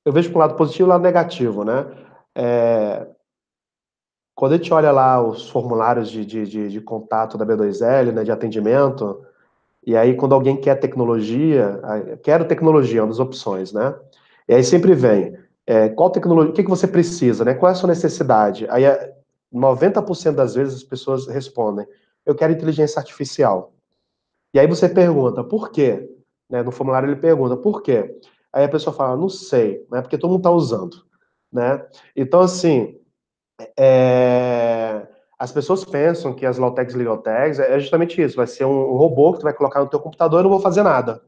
[0.05, 1.85] eu vejo para um lado positivo e um lado negativo, né?
[2.33, 3.07] É...
[4.33, 8.23] Quando a gente olha lá os formulários de, de, de, de contato da B2L, né,
[8.23, 9.25] de atendimento,
[9.85, 11.81] e aí quando alguém quer tecnologia,
[12.21, 13.95] quero tecnologia, é uma das opções, né?
[14.47, 17.53] E aí sempre vem, é, qual tecnologia, o que, que você precisa, né?
[17.53, 18.67] Qual é a sua necessidade?
[18.69, 18.83] Aí
[19.53, 21.87] 90% das vezes as pessoas respondem,
[22.25, 23.73] eu quero inteligência artificial.
[24.53, 26.09] E aí você pergunta, por quê?
[26.49, 28.19] Né, no formulário ele pergunta, por quê?
[28.53, 30.01] Aí a pessoa fala, não sei, né?
[30.01, 31.05] Porque todo mundo está usando,
[31.51, 31.85] né?
[32.15, 32.97] Então, assim,
[33.77, 35.07] é...
[35.37, 39.33] as pessoas pensam que as low-techs e legal-techs é justamente isso, vai ser um robô
[39.33, 41.21] que tu vai colocar no teu computador e não vou fazer nada,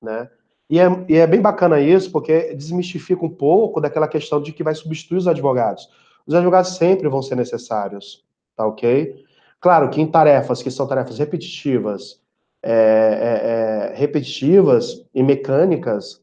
[0.00, 0.30] né?
[0.70, 4.62] E é, e é, bem bacana isso, porque desmistifica um pouco daquela questão de que
[4.62, 5.88] vai substituir os advogados.
[6.26, 9.24] Os advogados sempre vão ser necessários, tá ok?
[9.60, 12.20] Claro que em tarefas que são tarefas repetitivas,
[12.62, 16.20] é, é, é repetitivas e mecânicas,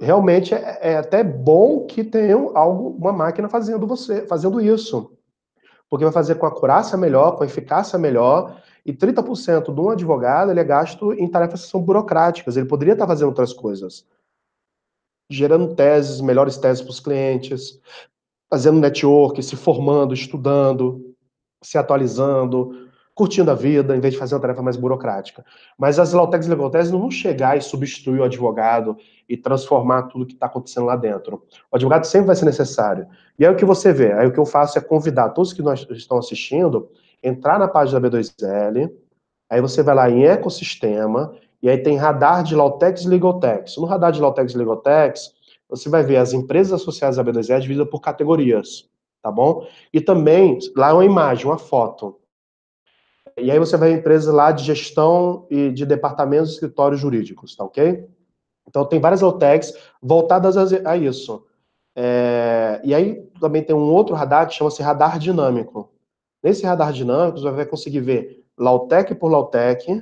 [0.00, 5.12] realmente é, é, até bom que tenham algo, uma máquina fazendo você, fazendo isso.
[5.88, 10.50] porque vai fazer com a acurácia melhor, com eficácia melhor, e 30% de um advogado
[10.50, 14.06] ele é gasto em tarefas que são burocráticas, ele poderia estar fazendo outras coisas.
[15.28, 17.80] Gerando teses, melhores teses para os clientes,
[18.48, 21.14] fazendo network, se formando, estudando,
[21.60, 25.44] se atualizando, curtindo a vida, em vez de fazer uma tarefa mais burocrática.
[25.76, 28.96] Mas as Lautex e Legaltex não vão chegar e substituir o advogado
[29.28, 31.42] e transformar tudo que está acontecendo lá dentro.
[31.72, 33.08] O advogado sempre vai ser necessário.
[33.36, 34.12] E aí o que você vê?
[34.12, 36.88] Aí o que eu faço é convidar todos que nós estão assistindo,
[37.26, 38.92] entrar na página da B2L,
[39.50, 43.76] aí você vai lá em ecossistema, e aí tem radar de Lautex e Legaltex.
[43.76, 45.34] No radar de Lautex e Legaltex,
[45.68, 48.88] você vai ver as empresas associadas à B2L divididas por categorias,
[49.20, 49.66] tá bom?
[49.92, 52.20] E também, lá é uma imagem, uma foto.
[53.36, 57.56] E aí você vai ver empresas lá de gestão e de departamentos e escritórios jurídicos,
[57.56, 58.08] tá ok?
[58.68, 61.44] Então tem várias Lautex voltadas a, isso.
[61.94, 65.90] É, e aí também tem um outro radar que chama-se radar dinâmico.
[66.46, 70.00] Nesse radar dinâmico, você vai conseguir ver Lautec por Lautec,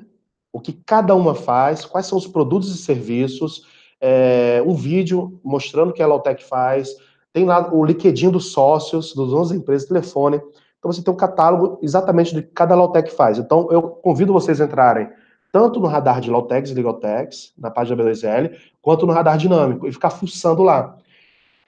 [0.52, 3.62] o que cada uma faz, quais são os produtos e serviços,
[3.98, 6.90] é, um vídeo mostrando o que a Lautec faz,
[7.33, 10.37] tem lá o LinkedIn dos sócios, dos 11 empresas, telefone.
[10.78, 13.38] Então você tem um catálogo exatamente do que cada Lautec faz.
[13.38, 15.09] Então eu convido vocês a entrarem
[15.50, 19.92] tanto no radar de Lautex e Legaltex, na página B2L, quanto no radar dinâmico, e
[19.92, 20.98] ficar fuçando lá.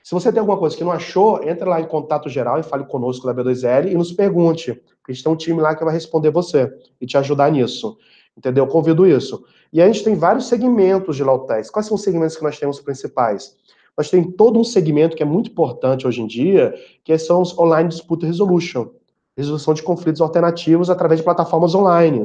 [0.07, 2.85] Se você tem alguma coisa que não achou, entra lá em contato geral e fale
[2.85, 4.71] conosco da B2L e nos pergunte.
[4.71, 7.99] A gente tem um time lá que vai responder você e te ajudar nisso.
[8.38, 8.66] Entendeu?
[8.66, 9.45] Eu convido isso.
[9.73, 11.71] E a gente tem vários segmentos de Lautex.
[11.71, 13.57] Quais são os segmentos que nós temos principais?
[13.99, 17.59] Nós temos todo um segmento que é muito importante hoje em dia, que são os
[17.59, 18.90] Online Dispute Resolution.
[19.37, 22.23] Resolução de conflitos alternativos através de plataformas online.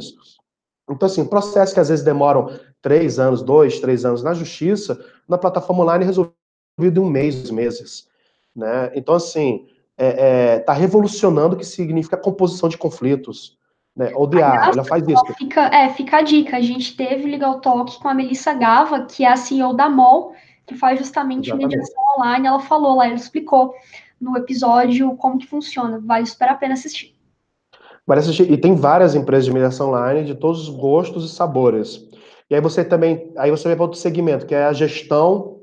[0.88, 2.48] Então, assim, processos que às vezes demoram
[2.80, 6.41] três anos, dois, três anos na justiça, na plataforma online resolvido
[6.80, 8.08] em um mês, meses.
[8.56, 8.92] Né?
[8.96, 9.66] Então, assim,
[9.98, 13.58] está é, é, tá revolucionando o que significa composição de conflitos.
[13.96, 14.12] Né?
[14.16, 15.26] ODA, ela faz isso.
[15.38, 16.58] Fica, é, fica a dica.
[16.58, 20.34] A gente teve Legal Talk com a Melissa Gava, que é a CEO da MOL,
[20.66, 21.76] que faz justamente Exatamente.
[21.76, 22.48] mediação online.
[22.48, 23.74] Ela falou lá, ela explicou
[24.20, 26.00] no episódio como que funciona.
[26.04, 27.16] Vale super a pena assistir.
[28.50, 32.10] E tem várias empresas de mediação online de todos os gostos e sabores.
[32.50, 35.61] E aí você também, aí você vai para outro segmento, que é a gestão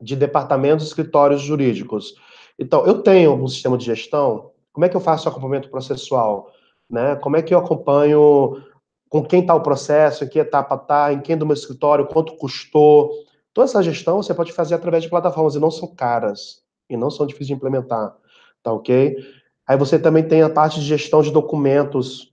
[0.00, 2.14] de departamentos e escritórios jurídicos.
[2.58, 6.52] Então, eu tenho um sistema de gestão, como é que eu faço o acompanhamento processual?
[6.88, 7.16] Né?
[7.16, 8.62] Como é que eu acompanho
[9.08, 12.36] com quem está o processo, em que etapa está, em quem do meu escritório, quanto
[12.36, 13.10] custou.
[13.54, 17.10] Toda essa gestão você pode fazer através de plataformas e não são caras e não
[17.10, 18.14] são difíceis de implementar,
[18.62, 19.16] tá ok?
[19.66, 22.32] Aí você também tem a parte de gestão de documentos,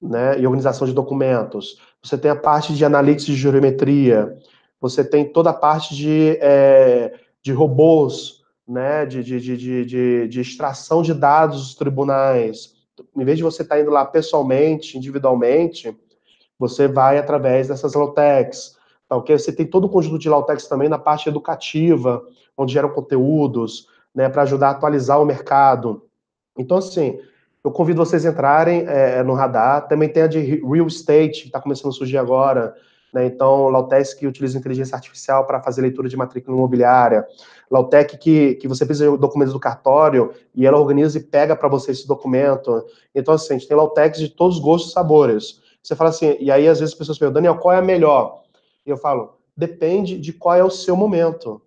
[0.00, 1.80] né, e organização de documentos.
[2.02, 4.36] Você tem a parte de análise de geometria.
[4.84, 10.40] Você tem toda a parte de, é, de robôs, né, de, de, de, de, de
[10.42, 12.74] extração de dados dos tribunais.
[13.16, 15.98] Em vez de você estar tá indo lá pessoalmente, individualmente,
[16.58, 18.76] você vai através dessas Lautex.
[19.08, 19.16] Tá?
[19.16, 22.22] Você tem todo o conjunto de Lautex também na parte educativa,
[22.54, 26.02] onde geram conteúdos, né, para ajudar a atualizar o mercado.
[26.58, 27.18] Então, assim,
[27.64, 29.88] eu convido vocês a entrarem é, no radar.
[29.88, 32.74] Também tem a de real estate, que está começando a surgir agora.
[33.14, 33.26] Né?
[33.26, 37.24] Então, Lautec que utiliza inteligência artificial para fazer leitura de matrícula imobiliária.
[37.70, 41.68] Lautec que, que você precisa de documentos do cartório e ela organiza e pega para
[41.68, 42.84] você esse documento.
[43.14, 45.62] Então, assim, a gente tem Lautex de todos os gostos e sabores.
[45.82, 48.42] Você fala assim, e aí às vezes as pessoas perguntam, Daniel, qual é a melhor?
[48.84, 51.62] E eu falo, depende de qual é o seu momento,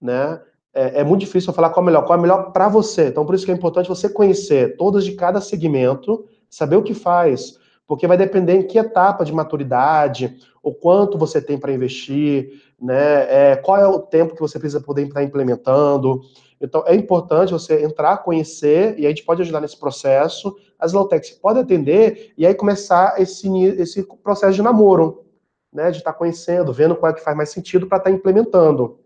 [0.00, 0.40] né?
[0.74, 3.08] é, é, muito difícil falar qual é melhor, qual é melhor para você.
[3.08, 6.92] Então, por isso que é importante você conhecer todas de cada segmento, saber o que
[6.92, 12.62] faz, porque vai depender em que etapa de maturidade, o quanto você tem para investir,
[12.80, 13.52] né?
[13.52, 16.20] É, qual é o tempo que você precisa poder estar implementando.
[16.60, 20.56] Então, é importante você entrar, conhecer, e a gente pode ajudar nesse processo.
[20.78, 25.24] As Lautex podem atender, e aí começar esse, esse processo de namoro,
[25.72, 25.90] né?
[25.90, 28.98] De estar tá conhecendo, vendo qual é que faz mais sentido para estar tá implementando.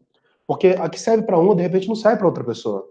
[0.47, 2.89] Porque a que serve para uma, de repente, não serve para outra pessoa,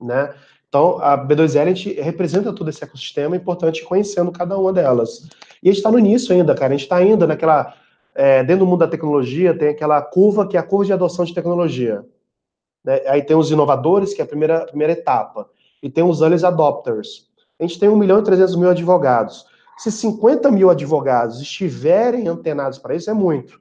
[0.00, 0.34] né?
[0.72, 5.28] Então, a B2L, a gente representa todo esse ecossistema, é importante conhecendo cada uma delas.
[5.62, 7.74] E a gente está no início ainda, cara, a gente está ainda naquela...
[8.14, 11.26] É, dentro do mundo da tecnologia, tem aquela curva que é a curva de adoção
[11.26, 12.02] de tecnologia.
[12.82, 13.02] Né?
[13.06, 15.46] Aí tem os inovadores, que é a primeira, primeira etapa.
[15.82, 17.26] E tem os early adopters.
[17.60, 19.44] A gente tem 1 milhão e 300 mil advogados.
[19.76, 23.60] Se 50 mil advogados estiverem antenados para isso, é muito.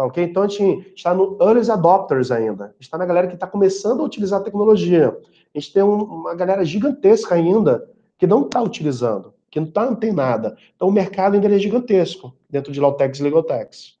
[0.00, 0.24] Tá ok?
[0.24, 2.74] Então a gente está no early adopters ainda.
[2.80, 5.14] Está na galera que está começando a utilizar a tecnologia.
[5.54, 7.86] A gente tem um, uma galera gigantesca ainda
[8.16, 10.56] que não está utilizando, que não está antenada.
[10.74, 13.98] Então o mercado ainda é gigantesco dentro de Lautex e Legotex.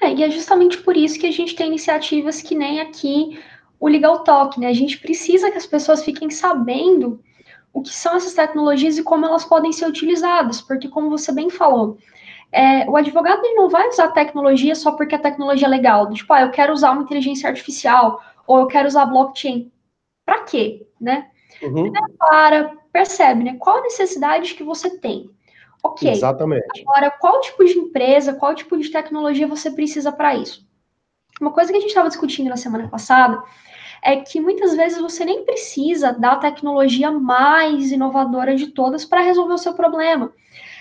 [0.00, 3.38] É, e é justamente por isso que a gente tem iniciativas que nem aqui
[3.78, 4.66] o Legal Talk, né?
[4.66, 7.20] A gente precisa que as pessoas fiquem sabendo
[7.72, 11.50] o que são essas tecnologias e como elas podem ser utilizadas, porque como você bem
[11.50, 11.98] falou,
[12.54, 16.08] é, o advogado ele não vai usar tecnologia só porque a tecnologia é legal.
[16.10, 19.72] Tipo, ah, eu quero usar uma inteligência artificial ou eu quero usar blockchain.
[20.24, 21.30] Para quê, né?
[21.60, 21.92] Uhum.
[22.16, 23.56] Para, percebe, né?
[23.58, 25.28] Qual a necessidade que você tem?
[25.82, 26.08] Ok.
[26.08, 26.82] Exatamente.
[26.86, 30.64] Agora, qual tipo de empresa, qual tipo de tecnologia você precisa para isso?
[31.40, 33.42] Uma coisa que a gente estava discutindo na semana passada
[34.02, 39.54] é que muitas vezes você nem precisa da tecnologia mais inovadora de todas para resolver
[39.54, 40.32] o seu problema.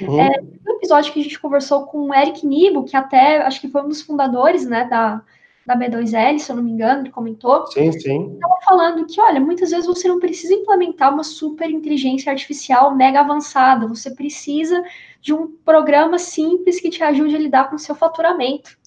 [0.02, 0.20] Uhum.
[0.20, 3.70] É, no episódio que a gente conversou com o Eric Nibo, que até acho que
[3.70, 5.22] foi um dos fundadores né, da,
[5.66, 7.66] da B2L, se eu não me engano, ele comentou.
[7.68, 8.34] Sim, sim.
[8.34, 13.22] Estava falando que, olha, muitas vezes você não precisa implementar uma super inteligência artificial mega
[13.22, 14.84] avançada, você precisa
[15.22, 18.78] de um programa simples que te ajude a lidar com o seu faturamento.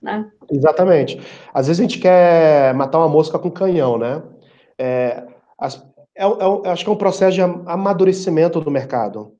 [0.00, 0.30] Né?
[0.50, 1.20] Exatamente.
[1.52, 4.22] Às vezes a gente quer matar uma mosca com canhão, né?
[4.78, 5.26] É,
[5.58, 5.84] as,
[6.16, 9.32] é, é, acho que é um processo de amadurecimento do mercado.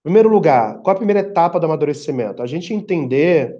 [0.00, 2.42] Em primeiro lugar, qual a primeira etapa do amadurecimento?
[2.42, 3.56] A gente entender.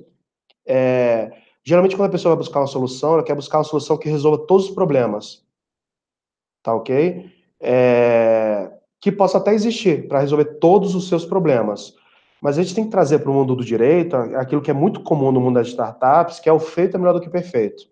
[0.66, 1.30] É,
[1.62, 4.46] geralmente, quando a pessoa vai buscar uma solução, ela quer buscar uma solução que resolva
[4.46, 5.44] todos os problemas.
[6.62, 7.30] Tá ok?
[7.60, 11.94] É, que possa até existir para resolver todos os seus problemas.
[12.44, 15.00] Mas a gente tem que trazer para o mundo do direito aquilo que é muito
[15.00, 17.88] comum no mundo das startups, que é o feito é melhor do que perfeito.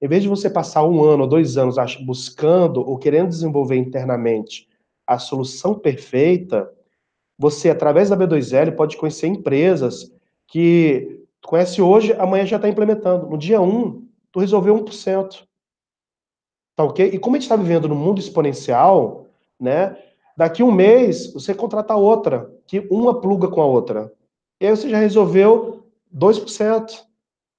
[0.00, 1.74] Em vez de você passar um ano ou dois anos
[2.06, 4.68] buscando ou querendo desenvolver internamente
[5.04, 6.70] a solução perfeita,
[7.36, 10.14] você, através da B2L, pode conhecer empresas
[10.46, 13.28] que conhece hoje, amanhã já está implementando.
[13.28, 15.42] No dia 1, tu resolveu 1%.
[16.76, 17.10] Tá ok?
[17.12, 19.26] E como a gente está vivendo no mundo exponencial,
[19.58, 19.96] né?
[20.40, 24.10] Daqui um mês, você contrata outra, que uma pluga com a outra.
[24.58, 25.84] E aí você já resolveu
[26.16, 27.02] 2%.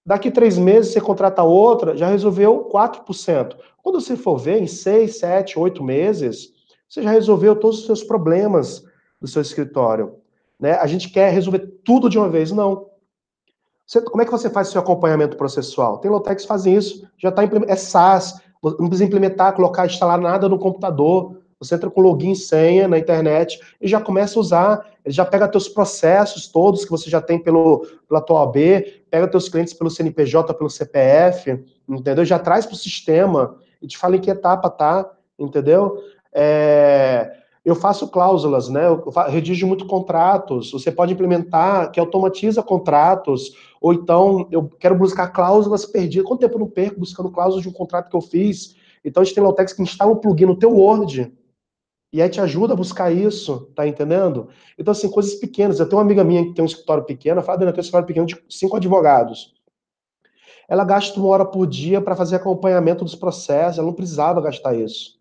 [0.04, 3.56] Daqui três meses, você contrata outra, já resolveu 4%.
[3.84, 6.54] Quando você for ver, em seis, sete, oito meses,
[6.90, 8.84] você já resolveu todos os seus problemas
[9.22, 10.16] do seu escritório.
[10.60, 10.72] Né?
[10.72, 12.88] A gente quer resolver tudo de uma vez, não.
[13.86, 16.00] Você, como é que você faz seu acompanhamento processual?
[16.00, 20.50] Tem Lotex que fazem isso, já está é SaaS, não precisa implementar, colocar, instalar nada
[20.50, 21.41] no computador.
[21.62, 25.24] Você entra com login e senha na internet e já começa a usar, ele já
[25.24, 28.56] pega teus processos todos que você já tem pelo, pela tua OAB,
[29.12, 32.26] pega teus clientes pelo CNPJ, pelo CPF, entendeu?
[32.26, 36.00] Já traz para o sistema e te fala em que etapa tá, entendeu?
[36.34, 37.32] É,
[37.64, 38.88] eu faço cláusulas, né?
[38.88, 40.72] Eu redijo muito contratos.
[40.72, 46.28] Você pode implementar que automatiza contratos, ou então eu quero buscar cláusulas perdidas.
[46.28, 48.76] Quanto tempo eu não perco buscando cláusulas de um contrato que eu fiz?
[49.06, 51.32] Então a gente tem Lautex que instala um plugin no teu Word.
[52.14, 54.50] E aí te ajuda a buscar isso, tá entendendo?
[54.78, 55.80] Então, assim, coisas pequenas.
[55.80, 57.82] Eu tenho uma amiga minha que tem um escritório pequeno, ela fala, Dana, eu tenho
[57.82, 59.54] um escritório pequeno de cinco advogados.
[60.68, 64.74] Ela gasta uma hora por dia para fazer acompanhamento dos processos, ela não precisava gastar
[64.76, 65.20] isso.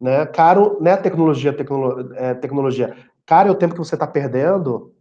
[0.00, 0.26] Né?
[0.26, 2.96] Caro, né, tecnologia, tecno, é, tecnologia.
[3.24, 4.94] Caro é o tempo que você está perdendo,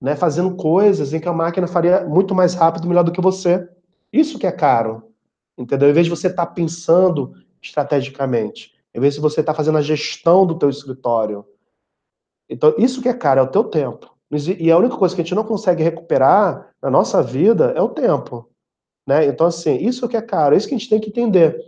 [0.00, 3.68] né, fazendo coisas em que a máquina faria muito mais rápido, melhor do que você.
[4.12, 5.04] Isso que é caro,
[5.56, 5.90] entendeu?
[5.90, 9.78] Em vez de você estar tá pensando estrategicamente, em vez de você estar tá fazendo
[9.78, 11.44] a gestão do teu escritório.
[12.48, 14.10] Então, isso que é caro, é o teu tempo.
[14.58, 17.88] E a única coisa que a gente não consegue recuperar na nossa vida é o
[17.88, 18.48] tempo.
[19.06, 19.26] Né?
[19.26, 21.58] Então, assim, isso que é caro, é isso que a gente tem que entender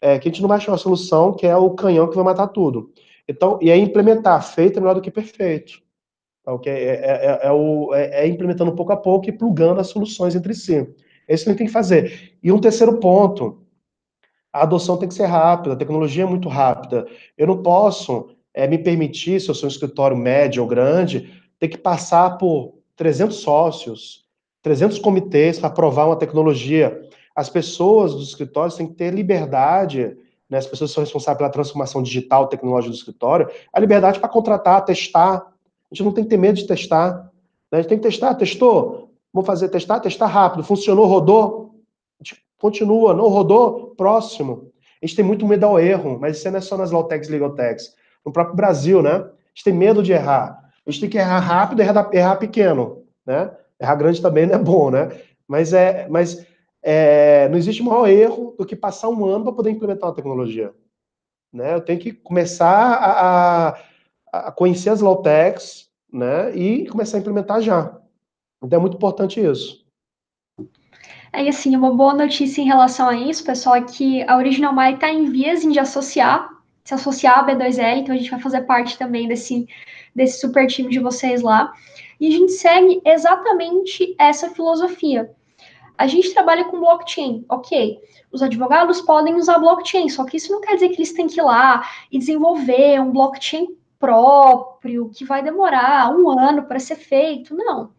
[0.00, 2.24] é, que a gente não vai achar uma solução que é o canhão que vai
[2.24, 2.92] matar tudo.
[3.28, 5.82] Então, e é implementar, feito é melhor do que perfeito.
[6.42, 6.72] Tá, okay?
[6.72, 10.34] É, é, é, é o, é, é, implementando pouco a pouco e plugando as soluções
[10.34, 10.88] entre si.
[11.28, 12.32] É isso que a gente tem que fazer.
[12.42, 13.58] E um terceiro ponto,
[14.52, 17.06] a adoção tem que ser rápida, a tecnologia é muito rápida.
[17.36, 21.68] Eu não posso é, me permitir, se eu sou um escritório médio ou grande, ter
[21.68, 24.24] que passar por 300 sócios,
[24.62, 27.00] 300 comitês para aprovar uma tecnologia
[27.34, 30.16] as pessoas dos escritórios têm que ter liberdade,
[30.48, 34.28] né, as pessoas que são responsáveis pela transformação digital, tecnológica do escritório, a liberdade para
[34.28, 35.36] contratar, testar.
[35.90, 37.30] A gente não tem que ter medo de testar.
[37.70, 37.78] Né?
[37.78, 39.10] A gente tem que testar, testou?
[39.32, 40.64] Vamos fazer testar, testar rápido.
[40.64, 41.69] Funcionou, rodou?
[42.60, 43.94] Continua, não rodou?
[43.96, 44.70] Próximo.
[45.02, 47.32] A gente tem muito medo ao erro, mas isso não é só nas Lautex e
[47.32, 47.94] Legaltex.
[48.24, 49.12] No próprio Brasil, né?
[49.14, 50.70] A gente tem medo de errar.
[50.86, 53.50] A gente tem que errar rápido e errar, errar pequeno, né?
[53.80, 55.10] Errar grande também não é bom, né?
[55.48, 56.46] Mas é, mas
[56.82, 60.72] é, não existe maior erro do que passar um ano para poder implementar uma tecnologia.
[61.52, 61.74] Né?
[61.74, 66.54] Eu tenho que começar a, a, a conhecer as low-techs né?
[66.54, 67.98] e começar a implementar já.
[68.62, 69.84] Então é muito importante isso.
[71.34, 74.94] E assim, uma boa notícia em relação a isso, pessoal, é que a Original My
[74.94, 76.48] está em vias de associar,
[76.84, 79.66] se associar à B2L, então a gente vai fazer parte também desse,
[80.14, 81.72] desse super time de vocês lá.
[82.18, 85.30] E a gente segue exatamente essa filosofia.
[85.96, 87.98] A gente trabalha com blockchain, ok.
[88.32, 91.38] Os advogados podem usar blockchain, só que isso não quer dizer que eles têm que
[91.38, 97.54] ir lá e desenvolver um blockchain próprio, que vai demorar um ano para ser feito.
[97.54, 97.90] Não.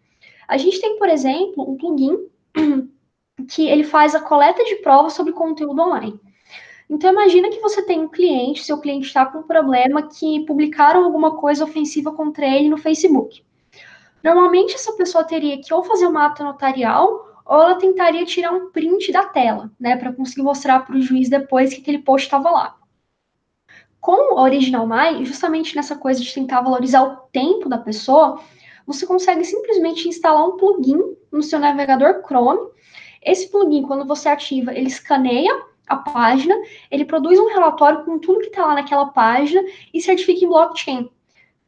[0.47, 2.27] A gente tem, por exemplo, um plugin
[3.45, 6.19] que ele faz a coleta de provas sobre conteúdo online.
[6.89, 11.03] Então imagina que você tem um cliente, seu cliente está com um problema que publicaram
[11.05, 13.43] alguma coisa ofensiva contra ele no Facebook.
[14.23, 18.71] Normalmente essa pessoa teria que ou fazer uma ata notarial ou ela tentaria tirar um
[18.71, 22.49] print da tela, né, para conseguir mostrar para o juiz depois que aquele post estava
[22.49, 22.77] lá.
[23.99, 28.41] Com o Original My, justamente nessa coisa de tentar valorizar o tempo da pessoa,
[28.85, 32.69] você consegue simplesmente instalar um plugin no seu navegador Chrome.
[33.22, 35.51] Esse plugin, quando você ativa, ele escaneia
[35.88, 36.55] a página,
[36.89, 39.61] ele produz um relatório com tudo que está lá naquela página
[39.93, 41.09] e certifica em blockchain.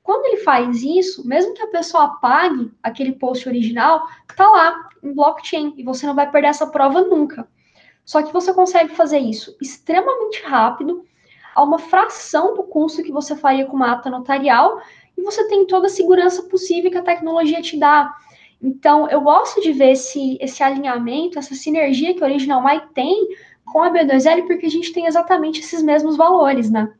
[0.01, 5.13] Quando ele faz isso, mesmo que a pessoa apague aquele post original, tá lá em
[5.13, 7.47] blockchain e você não vai perder essa prova nunca.
[8.03, 11.05] Só que você consegue fazer isso extremamente rápido,
[11.55, 14.81] a uma fração do custo que você faria com uma ata notarial,
[15.17, 18.13] e você tem toda a segurança possível que a tecnologia te dá.
[18.63, 23.27] Então, eu gosto de ver esse, esse alinhamento, essa sinergia que o Original My tem
[23.65, 26.93] com a B2L, porque a gente tem exatamente esses mesmos valores, né?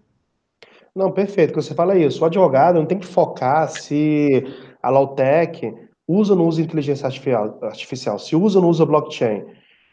[0.93, 2.22] Não, perfeito, que você fala isso.
[2.22, 4.43] O advogado não tem que focar se
[4.82, 5.74] a Lautec
[6.05, 9.45] usa ou não usa inteligência artificial, se usa ou não usa blockchain.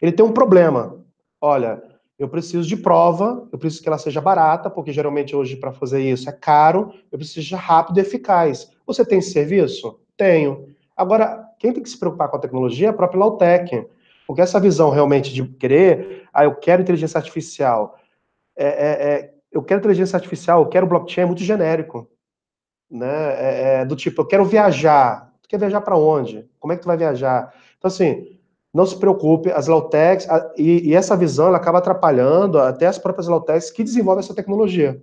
[0.02, 1.00] Ele tem um problema.
[1.40, 1.80] Olha,
[2.18, 6.02] eu preciso de prova, eu preciso que ela seja barata, porque geralmente hoje para fazer
[6.02, 8.70] isso é caro, eu preciso de rápido e eficaz.
[8.86, 10.00] Você tem esse serviço?
[10.16, 10.66] Tenho.
[10.94, 13.86] Agora, quem tem que se preocupar com a tecnologia é a própria Lautec.
[14.26, 17.98] Porque essa visão realmente de querer, ah, eu quero inteligência artificial,
[18.56, 22.08] é, é, é eu quero inteligência artificial, eu quero blockchain, é muito genérico.
[22.90, 23.06] Né?
[23.06, 25.34] É, é do tipo, eu quero viajar.
[25.42, 26.48] Tu quer viajar para onde?
[26.58, 27.52] Como é que tu vai viajar?
[27.76, 28.38] Então, assim,
[28.72, 33.26] não se preocupe, as Lautecs, e, e, essa visão ela acaba atrapalhando até as próprias
[33.26, 35.02] Lautecs que desenvolvem essa tecnologia.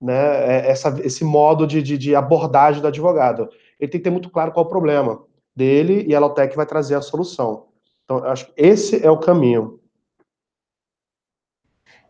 [0.00, 0.14] Né?
[0.14, 3.50] É, essa, esse modo de, de, de, abordagem do advogado.
[3.78, 5.27] Ele tem que ter muito claro qual é o problema
[5.58, 7.66] dele e a Lautec vai trazer a solução.
[8.04, 9.80] Então, acho que esse é o caminho.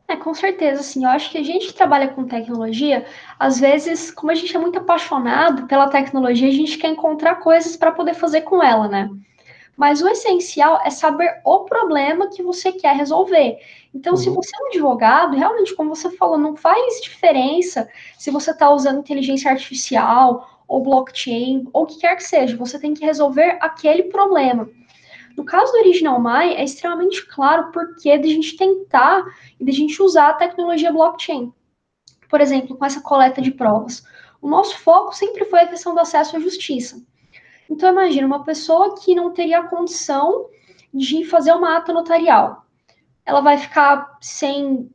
[0.06, 3.04] É, com certeza, assim, eu acho que a gente que trabalha com tecnologia,
[3.38, 7.76] às vezes, como a gente é muito apaixonado pela tecnologia, a gente quer encontrar coisas
[7.76, 9.10] para poder fazer com ela, né?
[9.76, 13.58] Mas o essencial é saber o problema que você quer resolver.
[13.94, 14.16] Então, uhum.
[14.16, 17.88] se você é um advogado, realmente, como você falou, não faz diferença
[18.18, 22.78] se você está usando inteligência artificial ou blockchain ou o que quer que seja, você
[22.78, 24.68] tem que resolver aquele problema.
[25.36, 29.24] No caso do Original My, é extremamente claro o porquê de a gente tentar
[29.58, 31.52] e de a gente usar a tecnologia blockchain.
[32.28, 34.04] Por exemplo, com essa coleta de provas.
[34.42, 37.00] O nosso foco sempre foi a questão do acesso à justiça.
[37.70, 40.46] Então, imagina uma pessoa que não teria condição
[40.92, 42.64] de fazer uma ata notarial.
[43.24, 44.90] Ela vai ficar sem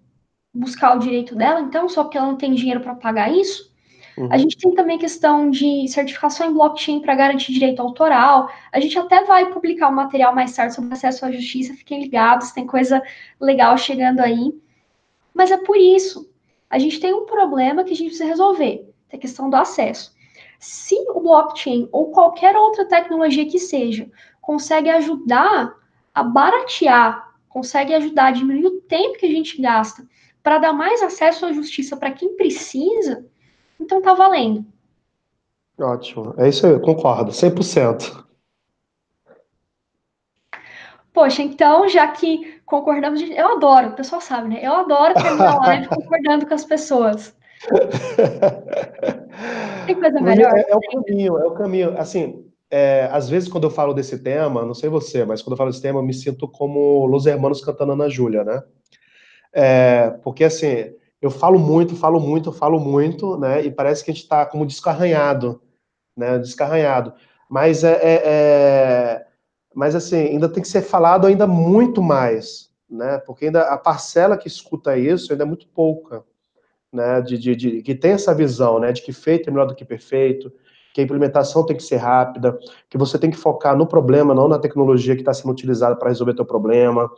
[0.53, 3.72] buscar o direito dela, então, só porque ela não tem dinheiro para pagar isso?
[4.17, 4.27] Uhum.
[4.31, 8.49] A gente tem também questão de certificação em blockchain para garantir direito autoral.
[8.71, 12.51] A gente até vai publicar um material mais tarde sobre acesso à justiça, fiquem ligados,
[12.51, 13.01] tem coisa
[13.39, 14.53] legal chegando aí.
[15.33, 16.29] Mas é por isso.
[16.69, 19.55] A gente tem um problema que a gente precisa resolver, que é a questão do
[19.55, 20.13] acesso.
[20.59, 24.09] Se o blockchain ou qualquer outra tecnologia que seja
[24.41, 25.75] consegue ajudar
[26.13, 30.07] a baratear, consegue ajudar a diminuir o tempo que a gente gasta
[30.41, 33.25] para dar mais acesso à justiça para quem precisa,
[33.83, 34.65] então tá valendo.
[35.79, 36.33] Ótimo.
[36.37, 38.23] É isso aí, concordo, 100%.
[41.13, 44.59] Poxa, então, já que concordamos, eu adoro, o pessoal sabe, né?
[44.63, 47.35] Eu adoro terminar a live concordando com as pessoas.
[49.85, 50.57] Tem coisa melhor?
[50.57, 51.97] É, é, o caminho, é o caminho.
[51.99, 55.57] Assim, é, às vezes quando eu falo desse tema, não sei você, mas quando eu
[55.57, 58.63] falo desse tema, eu me sinto como Los Hermanos cantando Ana Júlia, né?
[59.53, 63.63] É, porque assim, eu falo muito, falo muito, falo muito, né?
[63.65, 65.61] E parece que a gente está como descarranhado,
[66.17, 66.37] né?
[66.37, 67.13] Descarranhado.
[67.49, 69.25] Mas é, é, é,
[69.73, 73.19] mas assim, ainda tem que ser falado ainda muito mais, né?
[73.19, 76.25] Porque ainda a parcela que escuta isso ainda é muito pouca,
[76.91, 77.21] né?
[77.21, 78.91] De, de, de que tem essa visão, né?
[78.91, 80.51] De que feito é melhor do que perfeito,
[80.93, 82.59] que a implementação tem que ser rápida,
[82.89, 86.09] que você tem que focar no problema, não na tecnologia que está sendo utilizada para
[86.09, 87.09] resolver teu problema,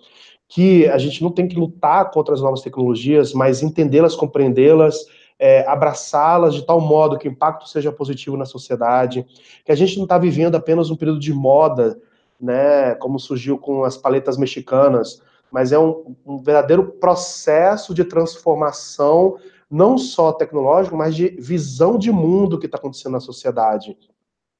[0.47, 5.05] que a gente não tem que lutar contra as novas tecnologias, mas entendê-las, compreendê-las,
[5.37, 9.25] é, abraçá-las de tal modo que o impacto seja positivo na sociedade,
[9.65, 11.99] que a gente não está vivendo apenas um período de moda,
[12.39, 15.21] né, como surgiu com as paletas mexicanas,
[15.51, 19.37] mas é um, um verdadeiro processo de transformação,
[19.69, 23.97] não só tecnológico, mas de visão de mundo que está acontecendo na sociedade.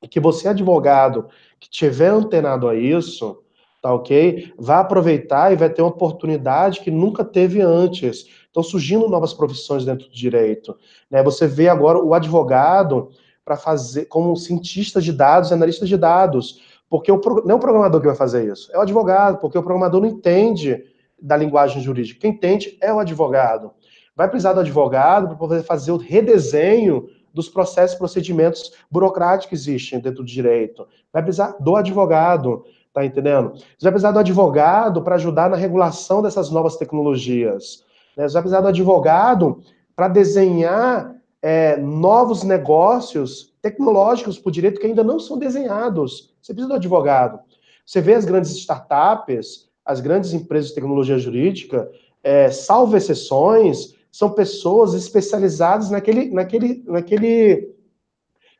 [0.01, 1.27] E que você, advogado,
[1.59, 3.43] que tiver antenado a isso,
[3.85, 4.51] tá ok?
[4.57, 8.25] Vai aproveitar e vai ter uma oportunidade que nunca teve antes.
[8.47, 10.75] Estão surgindo novas profissões dentro do direito.
[11.07, 11.21] Né?
[11.21, 13.11] Você vê agora o advogado
[13.43, 18.01] para fazer como cientista de dados, analista de dados, porque o, não é o programador
[18.01, 20.83] que vai fazer isso, é o advogado, porque o programador não entende
[21.21, 22.21] da linguagem jurídica.
[22.21, 23.69] Quem entende é o advogado.
[24.15, 29.99] Vai precisar do advogado para poder fazer o redesenho dos processos procedimentos burocráticos que existem
[29.99, 30.87] dentro do direito.
[31.13, 32.65] Vai precisar do advogado,
[32.95, 33.51] tá entendendo?
[33.53, 37.83] Você vai precisar do advogado para ajudar na regulação dessas novas tecnologias.
[38.15, 38.25] Né?
[38.25, 39.61] Você vai precisar do advogado
[39.93, 46.33] para desenhar é, novos negócios tecnológicos para o direito que ainda não são desenhados.
[46.41, 47.41] Você precisa do advogado.
[47.85, 51.91] Você vê as grandes startups, as grandes empresas de tecnologia jurídica,
[52.23, 57.75] é, salvo exceções, são pessoas especializadas naquele, naquele, naquele,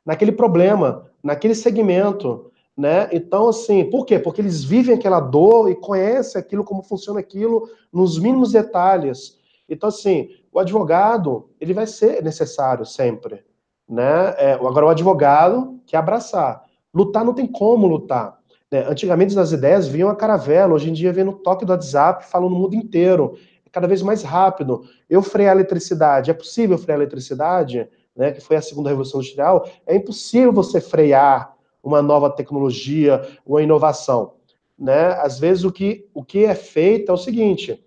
[0.06, 3.08] naquele problema, naquele segmento, né?
[3.12, 4.20] Então, assim, por quê?
[4.20, 9.38] Porque eles vivem aquela dor e conhecem aquilo, como funciona aquilo, nos mínimos detalhes.
[9.70, 13.44] Então, assim, o advogado, ele vai ser necessário sempre,
[13.88, 14.36] né?
[14.38, 16.64] É, agora, o advogado quer abraçar.
[16.94, 18.38] Lutar não tem como lutar.
[18.72, 18.86] Né?
[18.88, 22.50] Antigamente, as ideias vinham a caravela, hoje em dia vem no toque do WhatsApp, falam
[22.50, 23.38] no mundo inteiro
[23.72, 24.86] cada vez mais rápido.
[25.10, 29.20] Eu frear a eletricidade, é possível frear a eletricidade, né, que foi a segunda revolução
[29.20, 31.55] industrial, é impossível você frear
[31.86, 34.34] uma nova tecnologia, uma inovação.
[34.78, 35.14] Né?
[35.22, 37.82] Às vezes o que, o que é feito é o seguinte,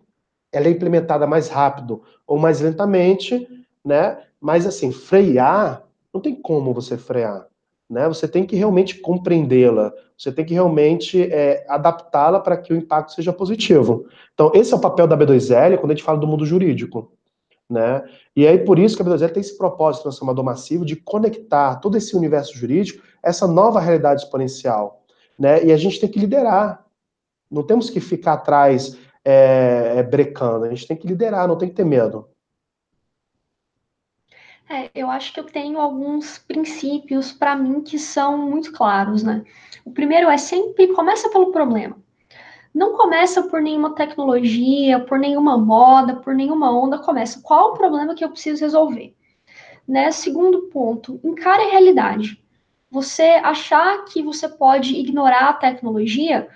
[0.51, 3.47] ela é implementada mais rápido ou mais lentamente,
[3.85, 4.23] né?
[4.41, 5.85] Mas assim, frear,
[6.15, 7.49] não tem como você frear
[7.89, 8.07] né?
[8.07, 13.13] Você tem que realmente compreendê-la, você tem que realmente é, adaptá-la para que o impacto
[13.13, 14.07] seja positivo.
[14.35, 17.13] Então, esse é o papel da B2L quando a gente fala do mundo jurídico.
[17.69, 18.03] Né?
[18.35, 21.97] E aí, por isso que a B2L tem esse propósito transformador massivo de conectar todo
[21.97, 25.05] esse universo jurídico a essa nova realidade exponencial.
[25.39, 25.67] Né?
[25.67, 26.85] E a gente tem que liderar.
[27.51, 31.69] Não temos que ficar atrás é, é brecando, a gente tem que liderar, não tem
[31.69, 32.29] que ter medo.
[34.71, 39.45] É, eu acho que eu tenho alguns princípios para mim que são muito claros, né?
[39.85, 41.97] O primeiro é sempre começa pelo problema.
[42.75, 48.15] Não começa por nenhuma tecnologia, por nenhuma moda, por nenhuma onda, começa qual o problema
[48.15, 49.15] que eu preciso resolver.
[49.87, 50.11] Né?
[50.11, 52.43] Segundo ponto, encare a realidade.
[52.91, 56.49] Você achar que você pode ignorar a tecnologia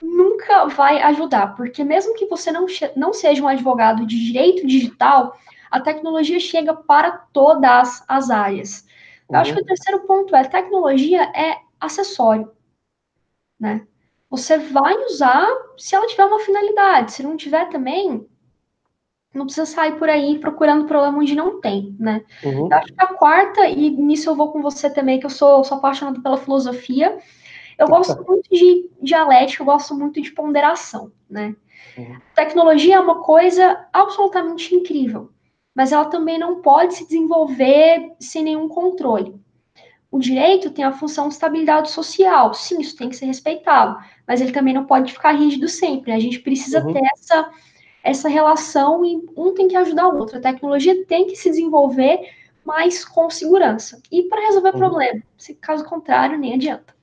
[0.00, 2.66] nunca vai ajudar, porque mesmo que você não,
[2.96, 5.36] não seja um advogado de direito digital,
[5.70, 8.86] a tecnologia chega para todas as áreas.
[9.28, 9.40] Eu uhum.
[9.40, 12.50] acho que o terceiro ponto é, tecnologia é acessório,
[13.58, 13.86] né?
[14.30, 18.26] Você vai usar se ela tiver uma finalidade, se não tiver também,
[19.34, 22.22] não precisa sair por aí procurando problema onde não tem, né?
[22.44, 22.68] Uhum.
[22.70, 25.64] Eu acho que a quarta, e nisso eu vou com você também, que eu sou,
[25.64, 27.18] sou apaixonada pela filosofia,
[27.78, 31.54] eu gosto muito de dialética, eu gosto muito de ponderação, né?
[31.96, 32.18] Uhum.
[32.34, 35.30] Tecnologia é uma coisa absolutamente incrível
[35.78, 39.40] mas ela também não pode se desenvolver sem nenhum controle.
[40.10, 44.40] O direito tem a função de estabilidade social, sim, isso tem que ser respeitado, mas
[44.40, 46.10] ele também não pode ficar rígido sempre.
[46.10, 46.16] Né?
[46.16, 46.92] A gente precisa uhum.
[46.92, 47.50] ter essa,
[48.02, 50.38] essa relação e um tem que ajudar o outro.
[50.38, 52.20] A tecnologia tem que se desenvolver,
[52.64, 54.00] mas com segurança.
[54.10, 54.78] E para resolver uhum.
[54.78, 56.94] problema, se caso contrário, nem adianta.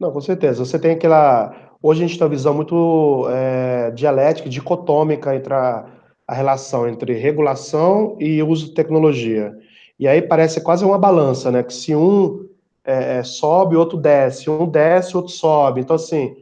[0.00, 0.64] Não, com certeza.
[0.64, 1.54] Você tem aquela.
[1.82, 5.86] Hoje a gente tem uma visão muito é, dialética, dicotômica entre a
[6.26, 9.54] a relação entre regulação e uso de tecnologia.
[9.98, 11.62] E aí parece quase uma balança, né?
[11.62, 12.48] Que se um
[12.84, 15.80] é, é sobe, o outro desce, um desce, o outro sobe.
[15.80, 16.36] Então, assim,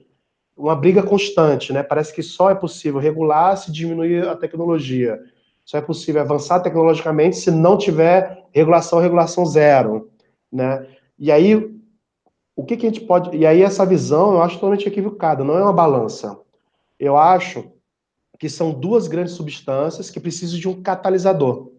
[0.57, 1.83] uma briga constante, né?
[1.83, 5.21] Parece que só é possível regular se diminuir a tecnologia.
[5.65, 10.11] Só é possível avançar tecnologicamente se não tiver regulação, regulação zero,
[10.51, 10.87] né?
[11.19, 11.55] E aí,
[12.57, 13.37] o que, que a gente pode...
[13.37, 16.39] E aí essa visão eu acho totalmente equivocada, não é uma balança.
[16.99, 17.71] Eu acho
[18.39, 21.72] que são duas grandes substâncias que precisam de um catalisador,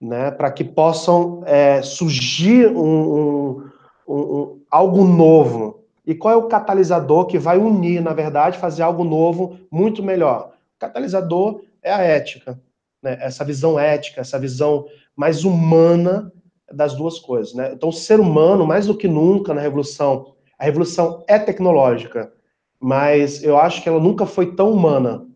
[0.00, 3.62] né, para que possam é, surgir um,
[4.08, 5.84] um, um, algo novo.
[6.06, 10.52] E qual é o catalisador que vai unir, na verdade, fazer algo novo muito melhor?
[10.76, 12.58] O catalisador é a ética,
[13.02, 16.32] né, essa visão ética, essa visão mais humana
[16.72, 17.54] das duas coisas.
[17.54, 17.72] Né?
[17.74, 22.32] Então, o ser humano, mais do que nunca na revolução, a revolução é tecnológica,
[22.78, 25.26] mas eu acho que ela nunca foi tão humana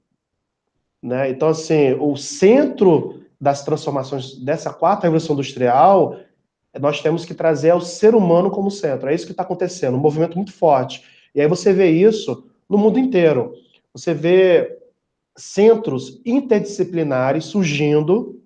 [1.04, 1.28] né?
[1.28, 6.16] Então, assim, o centro das transformações dessa quarta revolução industrial,
[6.80, 9.10] nós temos que trazer o ser humano como centro.
[9.10, 11.04] É isso que está acontecendo, um movimento muito forte.
[11.34, 13.54] E aí você vê isso no mundo inteiro.
[13.92, 14.78] Você vê
[15.36, 18.40] centros interdisciplinares surgindo,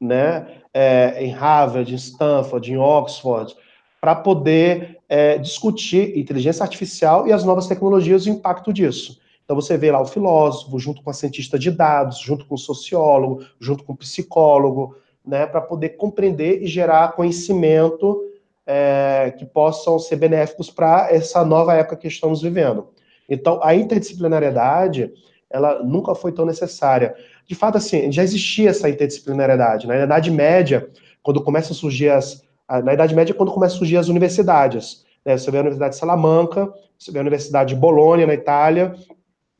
[0.00, 3.54] né, é, em Harvard, em Stanford, em Oxford,
[4.00, 9.20] para poder é, discutir inteligência artificial e as novas tecnologias e o impacto disso.
[9.50, 12.58] Então você vê lá o filósofo, junto com a cientista de dados, junto com o
[12.58, 14.94] sociólogo, junto com o psicólogo,
[15.26, 18.22] né, para poder compreender e gerar conhecimento
[18.64, 22.90] é, que possam ser benéficos para essa nova época que estamos vivendo.
[23.28, 25.12] Então, a interdisciplinariedade,
[25.50, 27.16] ela nunca foi tão necessária.
[27.44, 29.88] De fato, assim, já existia essa interdisciplinariedade.
[29.88, 29.98] Né?
[29.98, 30.88] Na Idade Média,
[31.24, 32.44] quando começam a surgir as...
[32.84, 35.04] Na Idade Média, quando começam a surgir as universidades.
[35.26, 35.36] Né?
[35.36, 38.94] Você vê a Universidade de Salamanca, você vê a Universidade de Bolonha, na Itália,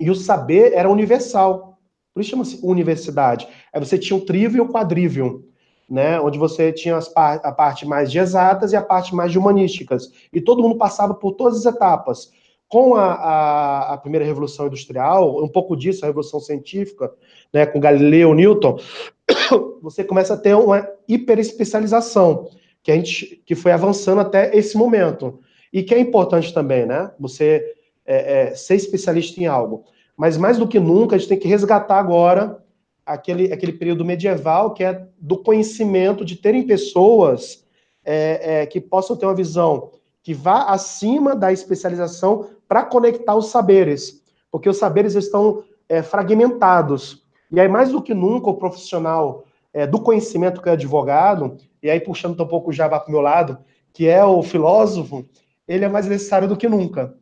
[0.01, 1.79] e o saber era universal.
[2.15, 3.47] Por isso chama-se universidade.
[3.73, 5.43] Aí você tinha o trivium e o quadrivium
[5.91, 9.39] né, onde você tinha par a parte mais de exatas e a parte mais de
[9.39, 10.13] humanísticas.
[10.33, 12.31] E todo mundo passava por todas as etapas.
[12.69, 17.13] Com a, a, a primeira revolução industrial, um pouco disso, a revolução científica,
[17.53, 18.79] né, com Galileu, Newton,
[19.83, 22.49] você começa a ter uma hiperespecialização,
[22.81, 25.41] que a gente que foi avançando até esse momento.
[25.73, 27.11] E que é importante também, né?
[27.19, 27.65] Você
[28.11, 29.85] é, é, ser especialista em algo.
[30.17, 32.61] Mas mais do que nunca, a gente tem que resgatar agora
[33.07, 37.65] aquele, aquele período medieval que é do conhecimento, de terem pessoas
[38.05, 39.93] é, é, que possam ter uma visão
[40.25, 47.25] que vá acima da especialização para conectar os saberes, porque os saberes estão é, fragmentados.
[47.51, 51.89] E aí, mais do que nunca, o profissional é, do conhecimento, que é advogado, e
[51.89, 53.59] aí puxando um pouco o Jabá para o meu lado,
[53.93, 55.25] que é o filósofo,
[55.67, 57.15] ele é mais necessário do que nunca.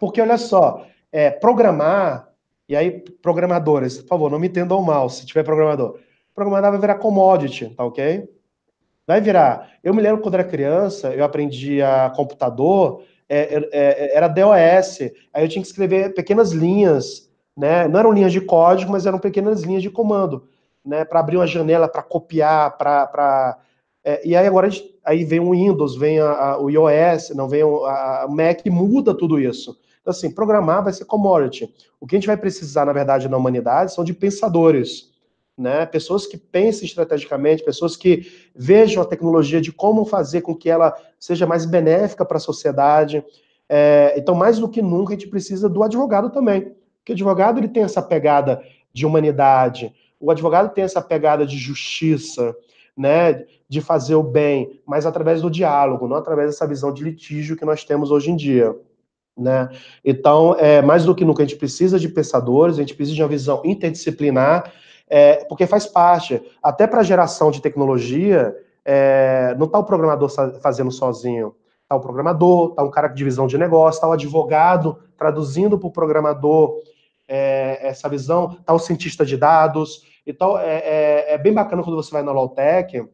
[0.00, 2.30] Porque, olha só, é, programar,
[2.66, 5.98] e aí, programadores, por favor, não me entendam mal se tiver programador.
[6.34, 8.26] Programador vai virar commodity, tá ok?
[9.06, 9.72] Vai virar.
[9.84, 15.00] Eu me lembro quando era criança, eu aprendi a computador, é, é, é era DOS,
[15.34, 17.86] aí eu tinha que escrever pequenas linhas, né?
[17.86, 20.48] Não eram linhas de código, mas eram pequenas linhas de comando,
[20.82, 21.04] né?
[21.04, 23.58] Para abrir uma janela, para copiar, para.
[24.02, 24.70] É, e aí agora
[25.04, 29.14] aí vem o Windows, vem a, a, o iOS, não vem o a, Mac, muda
[29.14, 29.76] tudo isso.
[30.00, 31.72] Então, assim, programar vai ser commodity.
[32.00, 35.10] O que a gente vai precisar, na verdade, na humanidade são de pensadores,
[35.56, 35.84] né?
[35.86, 40.96] Pessoas que pensem estrategicamente, pessoas que vejam a tecnologia de como fazer com que ela
[41.18, 43.22] seja mais benéfica para a sociedade.
[43.68, 46.74] É, então, mais do que nunca, a gente precisa do advogado também.
[46.98, 51.56] Porque o advogado ele tem essa pegada de humanidade, o advogado tem essa pegada de
[51.56, 52.54] justiça,
[52.96, 57.56] né, de fazer o bem, mas através do diálogo, não através dessa visão de litígio
[57.56, 58.76] que nós temos hoje em dia.
[59.36, 59.68] Né?
[60.04, 63.22] Então, é, mais do que nunca, a gente precisa de pensadores, a gente precisa de
[63.22, 64.72] uma visão interdisciplinar,
[65.08, 68.54] é, porque faz parte, até para a geração de tecnologia,
[68.84, 73.46] é, não está o programador fazendo sozinho, está o programador, está um cara de visão
[73.46, 76.82] de negócio, está o advogado traduzindo para o programador
[77.26, 80.02] é, essa visão, está o cientista de dados.
[80.26, 83.08] Então, é, é, é, bem bacana quando você vai na Lawtech,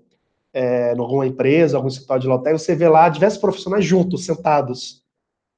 [0.52, 5.02] é, em alguma empresa, algum escritório de Lawtech, você vê lá diversos profissionais juntos, sentados.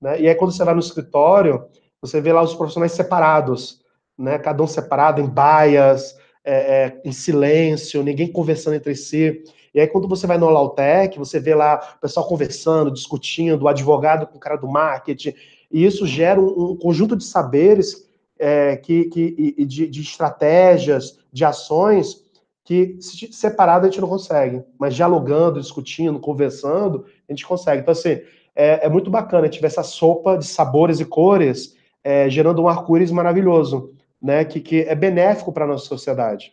[0.01, 0.21] Né?
[0.23, 1.65] E aí, quando você vai no escritório,
[2.01, 3.81] você vê lá os profissionais separados,
[4.17, 4.39] né?
[4.39, 9.43] cada um separado em baias, é, é, em silêncio, ninguém conversando entre si.
[9.75, 13.69] E aí, quando você vai no Lautec, você vê lá o pessoal conversando, discutindo, o
[13.69, 15.35] advogado com o cara do marketing,
[15.71, 21.19] e isso gera um, um conjunto de saberes é, que, que, e de, de, estratégias,
[21.33, 22.25] de ações,
[22.65, 27.83] que separado a gente não consegue, mas dialogando, discutindo, conversando, a gente consegue.
[27.83, 28.21] Então, assim,
[28.59, 33.13] é, é muito bacana tiver essa sopa de sabores e cores é, gerando um arco-íris
[33.13, 36.53] maravilhoso, né, que, que é benéfico para a nossa sociedade.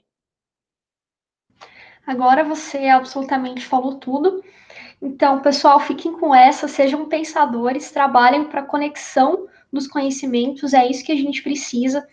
[2.05, 4.43] Agora você absolutamente falou tudo.
[5.01, 11.03] Então, pessoal, fiquem com essa, sejam pensadores, trabalhem para a conexão dos conhecimentos, é isso
[11.03, 12.07] que a gente precisa.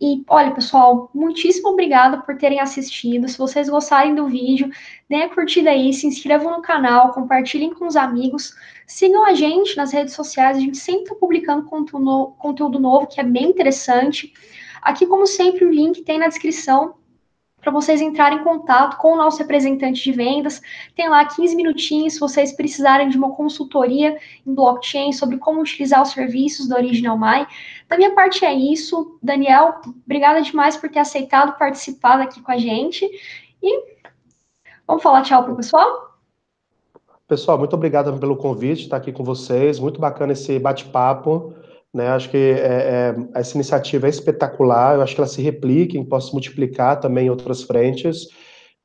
[0.00, 3.28] E olha, pessoal, muitíssimo obrigada por terem assistido.
[3.28, 4.70] Se vocês gostarem do vídeo,
[5.08, 8.54] deem a curtida aí, se inscrevam no canal, compartilhem com os amigos,
[8.86, 13.24] sigam a gente nas redes sociais, a gente sempre está publicando conteúdo novo que é
[13.24, 14.32] bem interessante.
[14.80, 16.94] Aqui, como sempre, o link tem na descrição
[17.60, 20.60] para vocês entrarem em contato com o nosso representante de vendas.
[20.94, 26.02] Tem lá 15 minutinhos se vocês precisarem de uma consultoria em blockchain sobre como utilizar
[26.02, 27.46] os serviços do Original My.
[27.88, 29.18] Da minha parte é isso.
[29.22, 33.08] Daniel, obrigada demais por ter aceitado participar aqui com a gente.
[33.62, 33.82] E
[34.86, 36.08] vamos falar tchau para o pessoal?
[37.26, 39.78] Pessoal, muito obrigado pelo convite, estar aqui com vocês.
[39.78, 41.52] Muito bacana esse bate-papo.
[41.98, 42.06] Né?
[42.10, 46.04] Acho que é, é, essa iniciativa é espetacular, eu acho que ela se replica e
[46.04, 48.28] possa multiplicar também em outras frentes.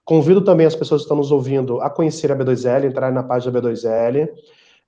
[0.04, 3.52] Convido também as pessoas que estão nos ouvindo a conhecer a B2L, entrar na página
[3.52, 4.28] da B2L.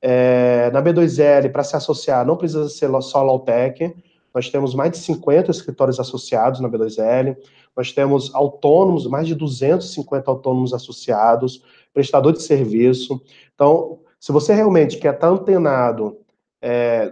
[0.01, 3.93] É, na B2L, para se associar, não precisa ser só Lautec,
[4.33, 7.37] nós temos mais de 50 escritórios associados na B2L,
[7.77, 11.63] nós temos autônomos, mais de 250 autônomos associados,
[11.93, 13.21] prestador de serviço.
[13.53, 16.17] Então, se você realmente quer estar antenado
[16.59, 17.11] é,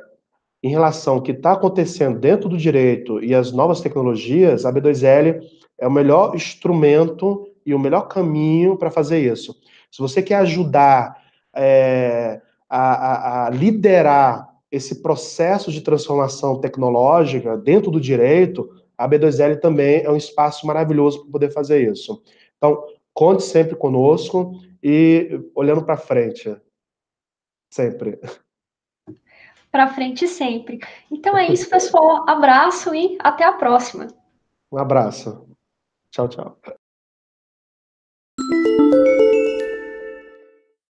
[0.63, 5.41] em relação ao que está acontecendo dentro do direito e as novas tecnologias, a B2L
[5.77, 9.53] é o melhor instrumento e o melhor caminho para fazer isso.
[9.91, 11.21] Se você quer ajudar
[11.53, 19.59] é, a, a, a liderar esse processo de transformação tecnológica dentro do direito, a B2L
[19.59, 22.23] também é um espaço maravilhoso para poder fazer isso.
[22.57, 22.81] Então,
[23.13, 26.55] conte sempre conosco e olhando para frente.
[27.69, 28.19] Sempre.
[29.73, 30.79] Para frente sempre.
[31.09, 32.29] Então é isso, pessoal.
[32.29, 34.05] Abraço e até a próxima.
[34.71, 35.47] Um abraço.
[36.11, 36.59] Tchau, tchau.